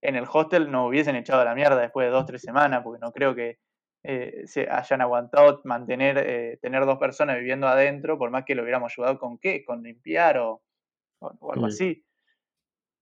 [0.03, 3.01] En el hostel nos hubiesen echado a la mierda después de dos, tres semanas, porque
[3.01, 3.59] no creo que
[4.03, 8.63] eh, se hayan aguantado mantener, eh, tener dos personas viviendo adentro, por más que lo
[8.63, 10.63] hubiéramos ayudado con qué, con limpiar o,
[11.21, 11.71] o- o algo Mm.
[11.71, 12.05] así.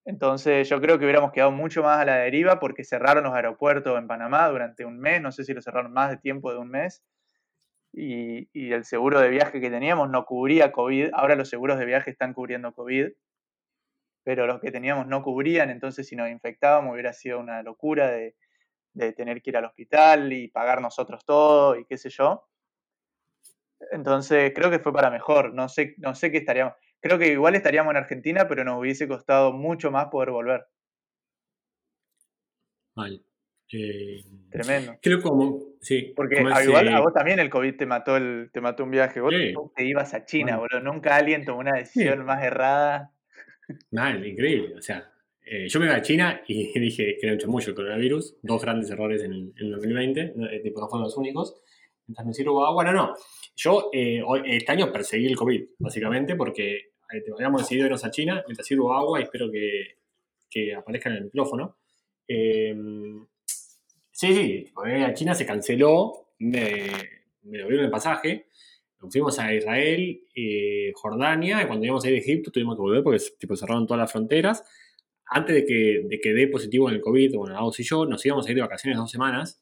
[0.04, 3.96] Entonces yo creo que hubiéramos quedado mucho más a la deriva porque cerraron los aeropuertos
[3.98, 6.68] en Panamá durante un mes, no sé si lo cerraron más de tiempo de un
[6.68, 7.02] mes,
[7.92, 11.84] y, y el seguro de viaje que teníamos no cubría COVID, ahora los seguros de
[11.84, 13.08] viaje están cubriendo COVID,
[14.24, 18.36] pero los que teníamos no cubrían, entonces si nos infectábamos hubiera sido una locura de,
[18.94, 22.48] de tener que ir al hospital y pagar nosotros todo y qué sé yo.
[23.90, 27.54] Entonces creo que fue para mejor, no sé, no sé qué estaríamos, creo que igual
[27.56, 30.66] estaríamos en Argentina, pero nos hubiese costado mucho más poder volver.
[32.94, 33.24] Mal.
[33.72, 34.98] Eh, Tremendo.
[35.00, 35.71] creo como.
[35.82, 36.12] Sí.
[36.16, 38.84] Porque como a, ese- igual a vos también el COVID te mató el, te mató
[38.84, 39.20] un viaje.
[39.20, 39.52] Vos Sí.
[39.76, 40.76] te ibas a China, Bueno.
[40.78, 40.92] boludo.
[40.92, 43.12] Nunca alguien tomó una decisión más errada.
[43.90, 44.76] Mal, increíble.
[44.76, 45.12] O sea,
[45.44, 48.36] eh, yo me iba a China y dije que era un chamullo el coronavirus.
[48.42, 50.32] Dos grandes errores en, en el 2020.
[50.36, 51.60] No, eh, tipo, no fueron los únicos.
[52.06, 53.14] Mientras me sirvo agua, no, no.
[53.56, 58.10] Yo eh, hoy- este año perseguí el COVID, básicamente, porque eh, habíamos decidido irnos a
[58.10, 59.98] China mientras sirvo agua y espero que,
[60.50, 61.76] que aparezca en el micrófono.
[62.28, 62.74] Eh,
[64.22, 66.86] sí, sí, tipo, me iba a China se canceló, me,
[67.42, 68.46] me devolvieron el pasaje.
[69.00, 72.82] Nos fuimos a Israel, eh, Jordania, y cuando íbamos a ir a Egipto tuvimos que
[72.82, 74.62] volver porque tipo, cerraron todas las fronteras.
[75.26, 78.46] Antes de que, de dé positivo en el COVID, bueno, Agus y yo, nos íbamos
[78.46, 79.60] a ir de vacaciones dos semanas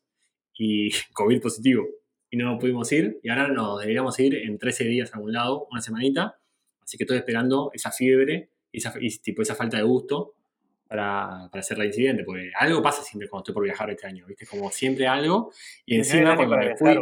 [0.54, 1.86] y COVID positivo.
[2.30, 5.68] Y no pudimos ir, y ahora nos deberíamos ir en 13 días a un lado,
[5.70, 6.38] una semanita.
[6.82, 10.34] Así que estoy esperando esa fiebre y, tipo, esa falta de gusto
[10.91, 14.45] para, para hacer reincidente, porque algo pasa siempre cuando estoy por viajar este año, ¿viste?
[14.45, 15.53] Como siempre algo.
[15.86, 16.97] Y encima cuando me fui,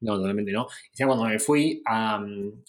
[0.00, 0.66] no, totalmente no.
[0.88, 2.24] Encima cuando me fui a,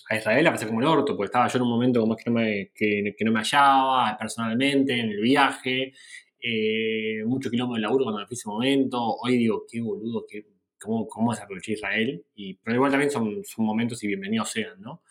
[0.09, 2.23] a Israel la pasé como el orto, porque estaba yo en un momento como que
[2.25, 5.93] no me, que, que no me hallaba personalmente en el viaje,
[6.41, 9.15] eh, mucho quilombo de laburo cuando me fui ese momento.
[9.15, 10.45] Hoy digo, qué boludo, qué,
[10.77, 12.21] cómo, cómo desaproveché Israel.
[12.35, 15.03] Y, pero igual también son, son momentos y bienvenidos sean, ¿no?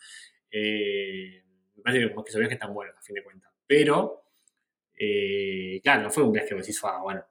[0.51, 1.43] Eh,
[1.77, 3.51] me parece que, como que esos viajes están buenos, a fin de cuentas.
[3.65, 4.20] Pero,
[5.03, 7.23] eh, claro, no fue un viaje que me hizo, ah, bueno,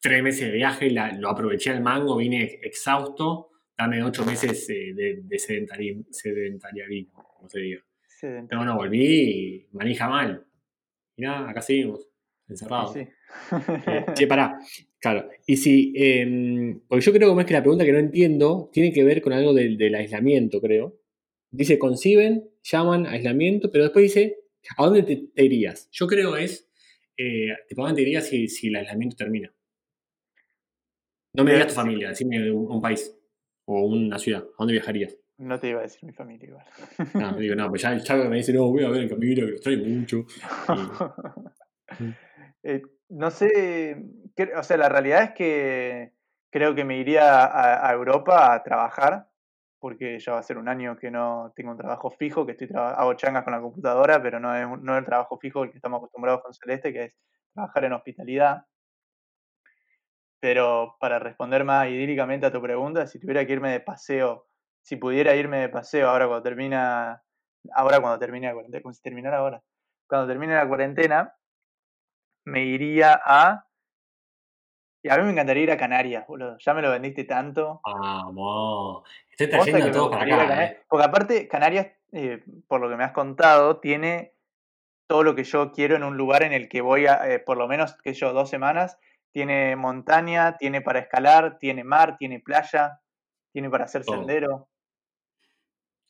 [0.00, 4.92] tres meses de viaje, la- lo aproveché al mango, vine exhausto, dame ocho meses eh,
[4.94, 7.80] de, de sedentari- sedentariarismo, como se diga.
[8.06, 8.48] Sedentario.
[8.48, 10.44] Pero bueno, volví y manija mal.
[11.16, 12.08] Y nada, acá seguimos,
[12.48, 12.92] encerrados.
[12.94, 13.00] Sí.
[13.86, 14.58] Eh, che, pará.
[15.00, 15.28] Claro.
[15.46, 15.92] Y si.
[15.96, 19.32] eh, porque yo creo es que la pregunta que no entiendo tiene que ver con
[19.32, 20.98] algo del, del aislamiento, creo.
[21.50, 24.38] Dice conciben, llaman aislamiento, pero después dice,
[24.76, 25.88] ¿a dónde te, te irías?
[25.92, 26.68] Yo creo es.
[27.16, 29.52] Eh, tipo, ¿A dónde te irías si, si el aislamiento termina?
[31.34, 33.16] No me digas tu familia, decime un, un país
[33.66, 34.42] o una ciudad.
[34.42, 35.16] ¿A dónde viajarías?
[35.36, 36.64] No te iba a decir mi familia igual.
[37.14, 39.46] No, me digo, no, pues ya, ya me dice, no, voy a ver en Camilo,
[39.46, 40.24] que lo trae mucho.
[42.66, 43.94] Eh, no sé,
[44.56, 46.12] o sea, la realidad es que
[46.50, 49.28] creo que me iría a, a Europa a trabajar,
[49.84, 52.70] porque ya va a ser un año que no tengo un trabajo fijo, que estoy
[52.74, 55.76] hago changas con la computadora, pero no es, no es el trabajo fijo al que
[55.76, 57.14] estamos acostumbrados con Celeste, que es
[57.52, 58.64] trabajar en hospitalidad.
[60.40, 64.46] Pero para responder más idílicamente a tu pregunta, si tuviera que irme de paseo,
[64.80, 67.22] si pudiera irme de paseo ahora cuando termina,
[67.74, 69.62] ahora cuando termine la cuarentena, ahora,
[70.08, 71.34] cuando termine la cuarentena,
[72.46, 73.63] me iría a.
[75.04, 76.56] Y a mí me encantaría ir a Canarias, boludo.
[76.58, 77.82] Ya me lo vendiste tanto.
[77.84, 79.06] Vamos.
[79.30, 80.64] Estoy trayendo todos para acá.
[80.64, 80.80] Eh.
[80.88, 84.32] Porque aparte, Canarias, eh, por lo que me has contado, tiene
[85.06, 87.58] todo lo que yo quiero en un lugar en el que voy a, eh, por
[87.58, 88.98] lo menos, que yo, dos semanas.
[89.30, 93.02] Tiene montaña, tiene para escalar, tiene mar, tiene playa,
[93.52, 94.16] tiene para hacer Todo.
[94.16, 94.70] sendero.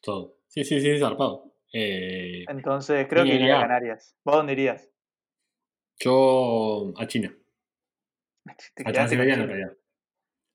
[0.01, 0.37] Todo.
[0.47, 1.53] Sí, sí, sí, zarpado.
[1.73, 3.63] Entonces, creo que iría a.
[3.63, 4.15] Canarias.
[4.25, 4.89] ¿Vos dónde irías?
[5.99, 7.35] yo a China.
[8.75, 9.55] Te Transiberiano, China.
[9.55, 9.77] realidad.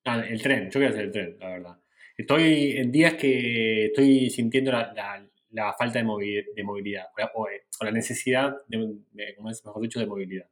[0.06, 1.78] Ah, el tren, yo quiero hacer el tren, la verdad.
[2.18, 7.42] Estoy en días que estoy sintiendo la, la- la falta de, movi- de movilidad, o,
[7.42, 10.48] o, eh, o la necesidad, de, de- como es mejor dicho, de movilidad.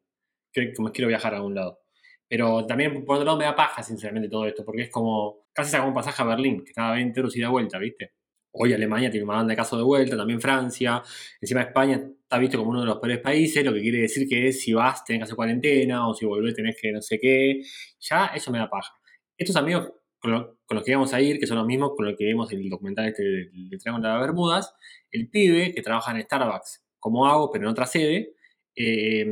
[0.51, 1.81] Que, como quiero viajar a algún lado.
[2.27, 5.71] Pero también, por otro lado, me da paja, sinceramente, todo esto, porque es como, casi
[5.71, 8.13] saco un pasaje a Berlín, que estaba 20 euros y da vuelta, ¿viste?
[8.51, 11.03] Hoy Alemania tiene una banda de casos de vuelta, también Francia.
[11.39, 14.51] Encima España está visto como uno de los peores países, lo que quiere decir que
[14.51, 17.61] si vas tenés que hacer cuarentena, o si volvés tenés que no sé qué.
[17.99, 18.93] Ya eso me da paja.
[19.37, 22.05] Estos amigos con, lo- con los que íbamos a ir, que son los mismos con
[22.05, 24.73] los que vimos el documental este de, de Triángulo de las Bermudas,
[25.11, 28.33] el pibe que trabaja en Starbucks, como hago, pero en otra sede,
[28.75, 29.25] eh,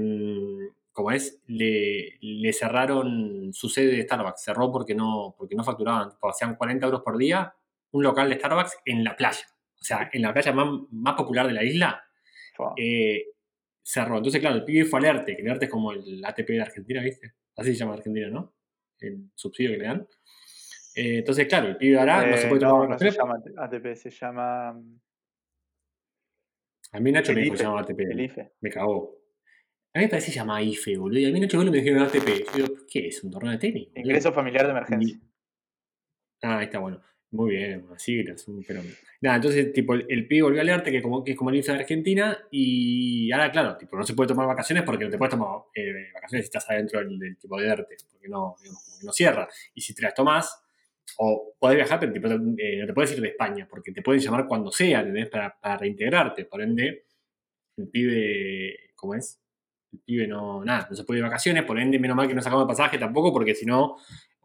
[0.92, 6.10] como es, le, le cerraron su sede de Starbucks, cerró porque no, porque no facturaban,
[6.12, 7.54] tipo, hacían 40 euros por día,
[7.96, 9.46] un local de Starbucks en la playa,
[9.80, 12.04] o sea, en la playa más, más popular de la isla,
[12.56, 12.74] Fua.
[12.78, 13.26] eh,
[13.82, 14.18] cerró.
[14.18, 16.62] Entonces, claro, el pibe fue al ERTE, que el ERTE es como el ATP de
[16.62, 17.34] Argentina, ¿viste?
[17.56, 18.54] Así se llama Argentina, ¿no?
[19.00, 20.08] El subsidio que le dan.
[20.96, 23.36] Eh, entonces, claro, el pibe ahora no se Eh, puede tomar no, no se llama
[23.58, 24.70] ATP, se llama
[26.92, 27.70] A mí Nacho me dijo que se IFE.
[27.70, 28.00] llamaba ATP.
[28.12, 28.52] el IFE.
[28.62, 29.16] Me cagó.
[29.94, 31.20] A mí me parece que se llama IFE, boludo.
[31.20, 32.28] Y a mí Nacho me dijeron ATP.
[32.58, 33.24] Yo digo, ¿qué es?
[33.24, 33.90] ¿Un torneo de tenis?
[33.96, 35.20] Ingreso familiar de emergencia.
[36.42, 37.02] Ah, ahí está bueno.
[37.36, 38.96] Muy bien, así es un fenómeno.
[39.20, 41.62] Nada, entonces, tipo, el, el pibe volvió a leerte que, como, que es como el
[41.62, 45.32] de Argentina, y ahora, claro, tipo, no se puede tomar vacaciones porque no te puedes
[45.32, 49.50] tomar eh, vacaciones si estás adentro del, tipo de ERTE, porque no, digamos, no cierra.
[49.74, 50.64] Y si te las tomás,
[51.18, 54.22] o podés viajar, pero tipo, eh, no te puedes ir de España, porque te pueden
[54.22, 55.28] llamar cuando sea, ¿entendés?
[55.30, 56.46] Para, para reintegrarte.
[56.46, 57.06] Por ende,
[57.76, 59.42] el pibe, ¿cómo es?
[59.92, 62.34] El pibe no, nada, no se puede ir de vacaciones, por ende, menos mal que
[62.34, 63.98] no sacamos pasaje tampoco, porque si no,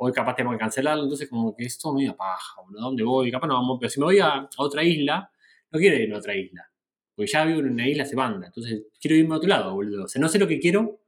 [0.02, 3.30] hoy capaz tenemos que cancelarlo, entonces como que esto medio paja, boludo, ¿a dónde voy?
[3.30, 5.30] Capaz no vamos, pero si me voy a, a otra isla,
[5.70, 6.70] no quiero ir a otra isla,
[7.14, 10.04] porque ya vivo en una isla hace banda, entonces quiero irme a otro lado, boludo.
[10.04, 11.00] O sea, no sé lo que quiero,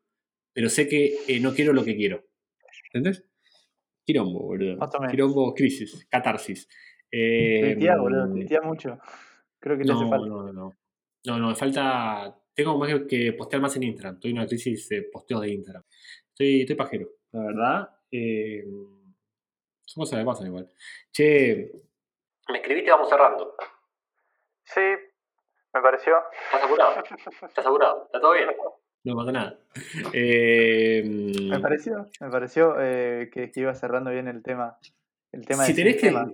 [0.52, 2.24] pero sé que eh, no quiero lo que quiero.
[2.92, 3.24] ¿Entendés?
[4.04, 4.76] Quilombo, boludo.
[4.76, 5.12] Más o menos.
[5.12, 6.68] Quilombo, crisis, catarsis.
[7.10, 8.98] Eh, Tuitea, boludo, tuitea mucho.
[9.58, 10.26] Creo que te hace no, falta.
[10.28, 10.76] no, no.
[11.24, 12.36] No, no, me falta.
[12.54, 14.16] Tengo más que- postear más en Instagram.
[14.16, 15.82] Estoy en una crisis de posteo de Instagram.
[16.28, 17.88] Estoy, estoy pajero, la verdad.
[18.12, 18.62] Eh,
[19.84, 20.68] son cosas que pasan igual.
[21.10, 21.72] Che,
[22.48, 23.54] me escribiste, vamos cerrando.
[24.64, 24.80] Sí,
[25.74, 26.14] me pareció.
[26.46, 26.94] ¿Estás apurado?
[27.48, 28.04] ¿Estás apurado?
[28.06, 28.48] ¿Está todo bien?
[29.04, 29.58] No pasa nada.
[30.12, 31.02] Eh,
[31.50, 34.78] Me pareció, me pareció eh, que, que iba cerrando bien el tema.
[35.32, 36.00] El tema si tenés que.
[36.08, 36.32] sistema.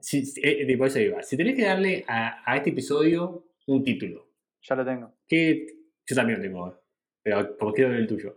[0.00, 1.22] Si, si- eh, por eso iba.
[1.22, 4.26] Si tenés que darle a, a este episodio un título,
[4.62, 5.14] Ya lo tengo.
[5.28, 5.66] que
[6.04, 6.82] yo también lo tengo,
[7.22, 8.36] pero como quiero ver el tuyo.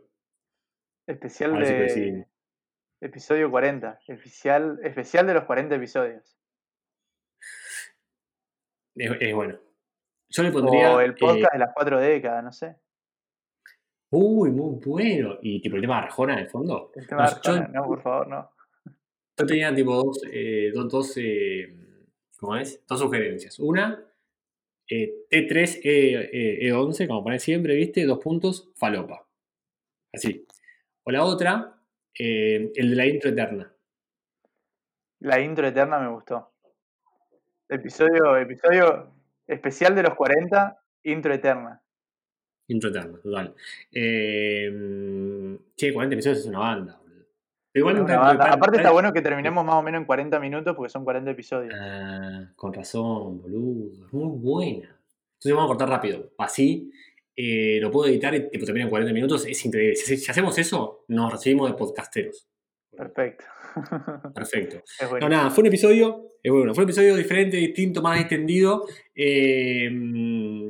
[1.08, 2.28] Especial si de.
[3.02, 4.00] Episodio 40.
[4.08, 6.38] Especial, especial de los 40 episodios.
[8.96, 9.60] Es, bueno.
[10.30, 10.96] Yo le pondría.
[10.96, 12.76] O el eh, podcast de las cuatro décadas, no sé.
[14.10, 15.38] uy, muy bueno.
[15.42, 16.92] Y tipo el tema de Arjona de fondo.
[16.96, 18.52] El tema de No, yo- Arjona, no, por favor, no.
[19.38, 21.76] Yo tenía tipo dos, eh, dos, dos, eh,
[22.40, 22.86] ¿cómo es?
[22.88, 23.60] Dos sugerencias.
[23.60, 24.02] Una,
[24.90, 28.06] eh, T3 E, 11 como pone siempre, ¿viste?
[28.06, 29.28] Dos puntos, falopa.
[30.14, 30.48] Así.
[31.04, 31.78] O la otra,
[32.18, 33.72] eh, el de la intro eterna.
[35.20, 36.52] La intro eterna me gustó.
[37.68, 39.12] Episodio, episodio
[39.48, 41.82] especial de los 40, intro eterna.
[42.68, 43.56] Intro eterna, total.
[43.92, 47.00] Eh, che, 40 episodios es una banda,
[47.74, 51.32] igual Aparte está bueno que terminemos más o menos en 40 minutos porque son 40
[51.32, 51.74] episodios.
[51.78, 54.06] Ah, con razón, boludo.
[54.06, 55.00] Es muy buena.
[55.34, 56.32] Entonces vamos a cortar rápido.
[56.38, 56.92] Así
[57.36, 59.46] eh, lo puedo editar y tipo, termina en 40 minutos.
[59.46, 59.96] Es increíble.
[59.96, 62.48] Si, si hacemos eso, nos recibimos de podcasteros.
[62.96, 63.46] Perfecto.
[64.34, 64.78] Perfecto.
[65.00, 66.32] es No, nada, fue un episodio.
[66.42, 68.86] eh, bueno, fue un episodio diferente, distinto, más extendido.
[69.14, 69.90] Eh,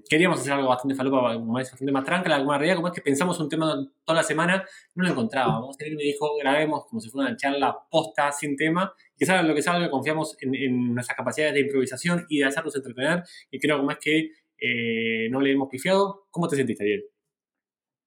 [0.09, 2.29] queríamos hacer algo bastante falopa, bastante más tranca.
[2.29, 5.75] La la realidad, como es que pensamos un tema toda la semana, no lo encontrábamos.
[5.79, 8.91] Él me dijo, grabemos como si fuera una charla posta, sin tema.
[9.17, 12.75] Que salga lo que salga, confiamos en, en nuestras capacidades de improvisación y de hacernos
[12.75, 13.23] entretener.
[13.51, 16.27] Y creo como es que eh, no le hemos pifiado.
[16.31, 17.05] ¿Cómo te sentiste, Ariel?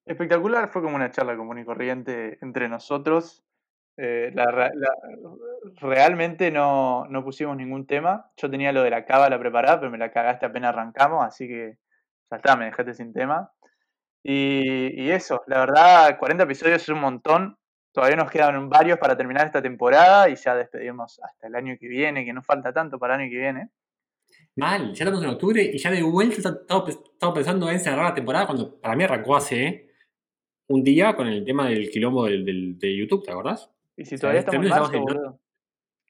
[0.07, 3.45] Espectacular, fue como una charla común y corriente entre nosotros.
[4.01, 4.33] Eh,
[5.81, 8.31] realmente no, no pusimos ningún tema.
[8.37, 11.79] Yo tenía lo de la cábala preparada, pero me la cagaste apenas arrancamos, así que
[12.31, 13.53] ya está, me dejaste sin tema.
[14.23, 17.59] Y, y eso, la verdad, 40 episodios es un montón.
[17.93, 21.89] Todavía nos quedan varios para terminar esta temporada y ya despedimos hasta el año que
[21.89, 23.71] viene, que no falta tanto para el año que viene.
[24.59, 28.15] Mal, ya estamos en octubre y ya de vuelta estamos estamos pensando en cerrar la
[28.15, 29.91] temporada cuando para mí arrancó hace
[30.67, 33.71] un día con el tema del quilombo del, del- de YouTube, ¿te acordás?
[33.97, 35.39] Y si O sea, todavía este estamos en marzo, estamos en-.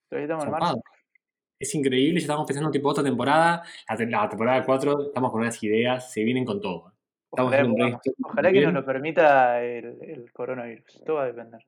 [0.09, 0.67] Todavía estamos en marzo.
[0.67, 0.83] Zarpado.
[1.61, 5.41] Es increíble, ya estamos pensando tipo otra temporada, la, te- la temporada 4, estamos con
[5.43, 6.95] unas ideas, se vienen con todo.
[7.31, 11.03] Estamos Ojalá, haciendo un ojalá que nos lo permita el, el coronavirus.
[11.05, 11.61] Todo va a depender.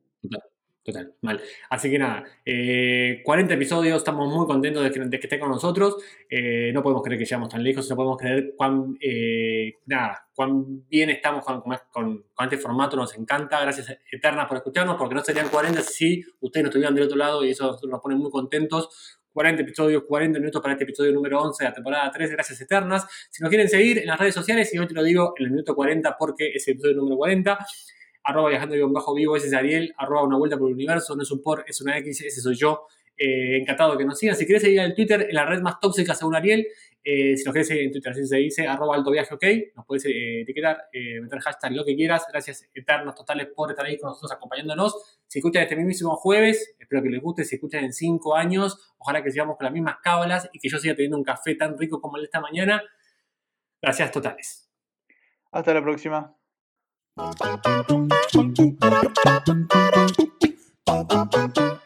[0.83, 1.39] Total, mal.
[1.68, 5.97] Así que nada, eh, 40 episodios, estamos muy contentos de que, de esté con nosotros.
[6.28, 10.87] Eh, no podemos creer que llegamos tan lejos, no podemos creer cuán, eh, nada, cuán
[10.89, 13.61] bien estamos con, con, con- este formato, nos encanta.
[13.61, 17.45] Gracias eternas por escucharnos, porque no serían 40 si ustedes no estuvieran del otro lado
[17.45, 19.18] y eso nos pone muy contentos.
[19.35, 22.31] 40 episodios, 40 minutos para este episodio número 11 de la temporada 3.
[22.33, 23.07] Gracias eternas.
[23.31, 25.51] Si nos quieren seguir en las redes sociales, y hoy te lo digo en el
[25.53, 27.59] minuto 40 porque es el episodio número 40
[28.22, 31.30] arroba viajando bajo vivo, ese es Ariel, arroba una vuelta por el universo, no es
[31.30, 32.86] un por, es una X, ese soy yo.
[33.22, 34.34] Eh, encantado que nos sigan.
[34.34, 36.66] Si querés seguir en Twitter, en la red más tóxica según Ariel,
[37.04, 40.06] eh, si nos querés seguir en Twitter, así se dice, arroba alto viaje, nos podés
[40.06, 40.88] eh, etiquetar,
[41.20, 42.24] meter hashtag lo que quieras.
[42.32, 45.20] Gracias eternos totales por estar ahí con nosotros acompañándonos.
[45.26, 47.44] Si escuchan este mismísimo jueves, espero que les guste.
[47.44, 50.78] Si escuchan en cinco años, ojalá que sigamos con las mismas cábalas y que yo
[50.78, 52.82] siga teniendo un café tan rico como el de esta mañana.
[53.82, 54.70] Gracias totales.
[55.52, 56.39] Hasta la próxima.
[60.86, 61.80] Thank you.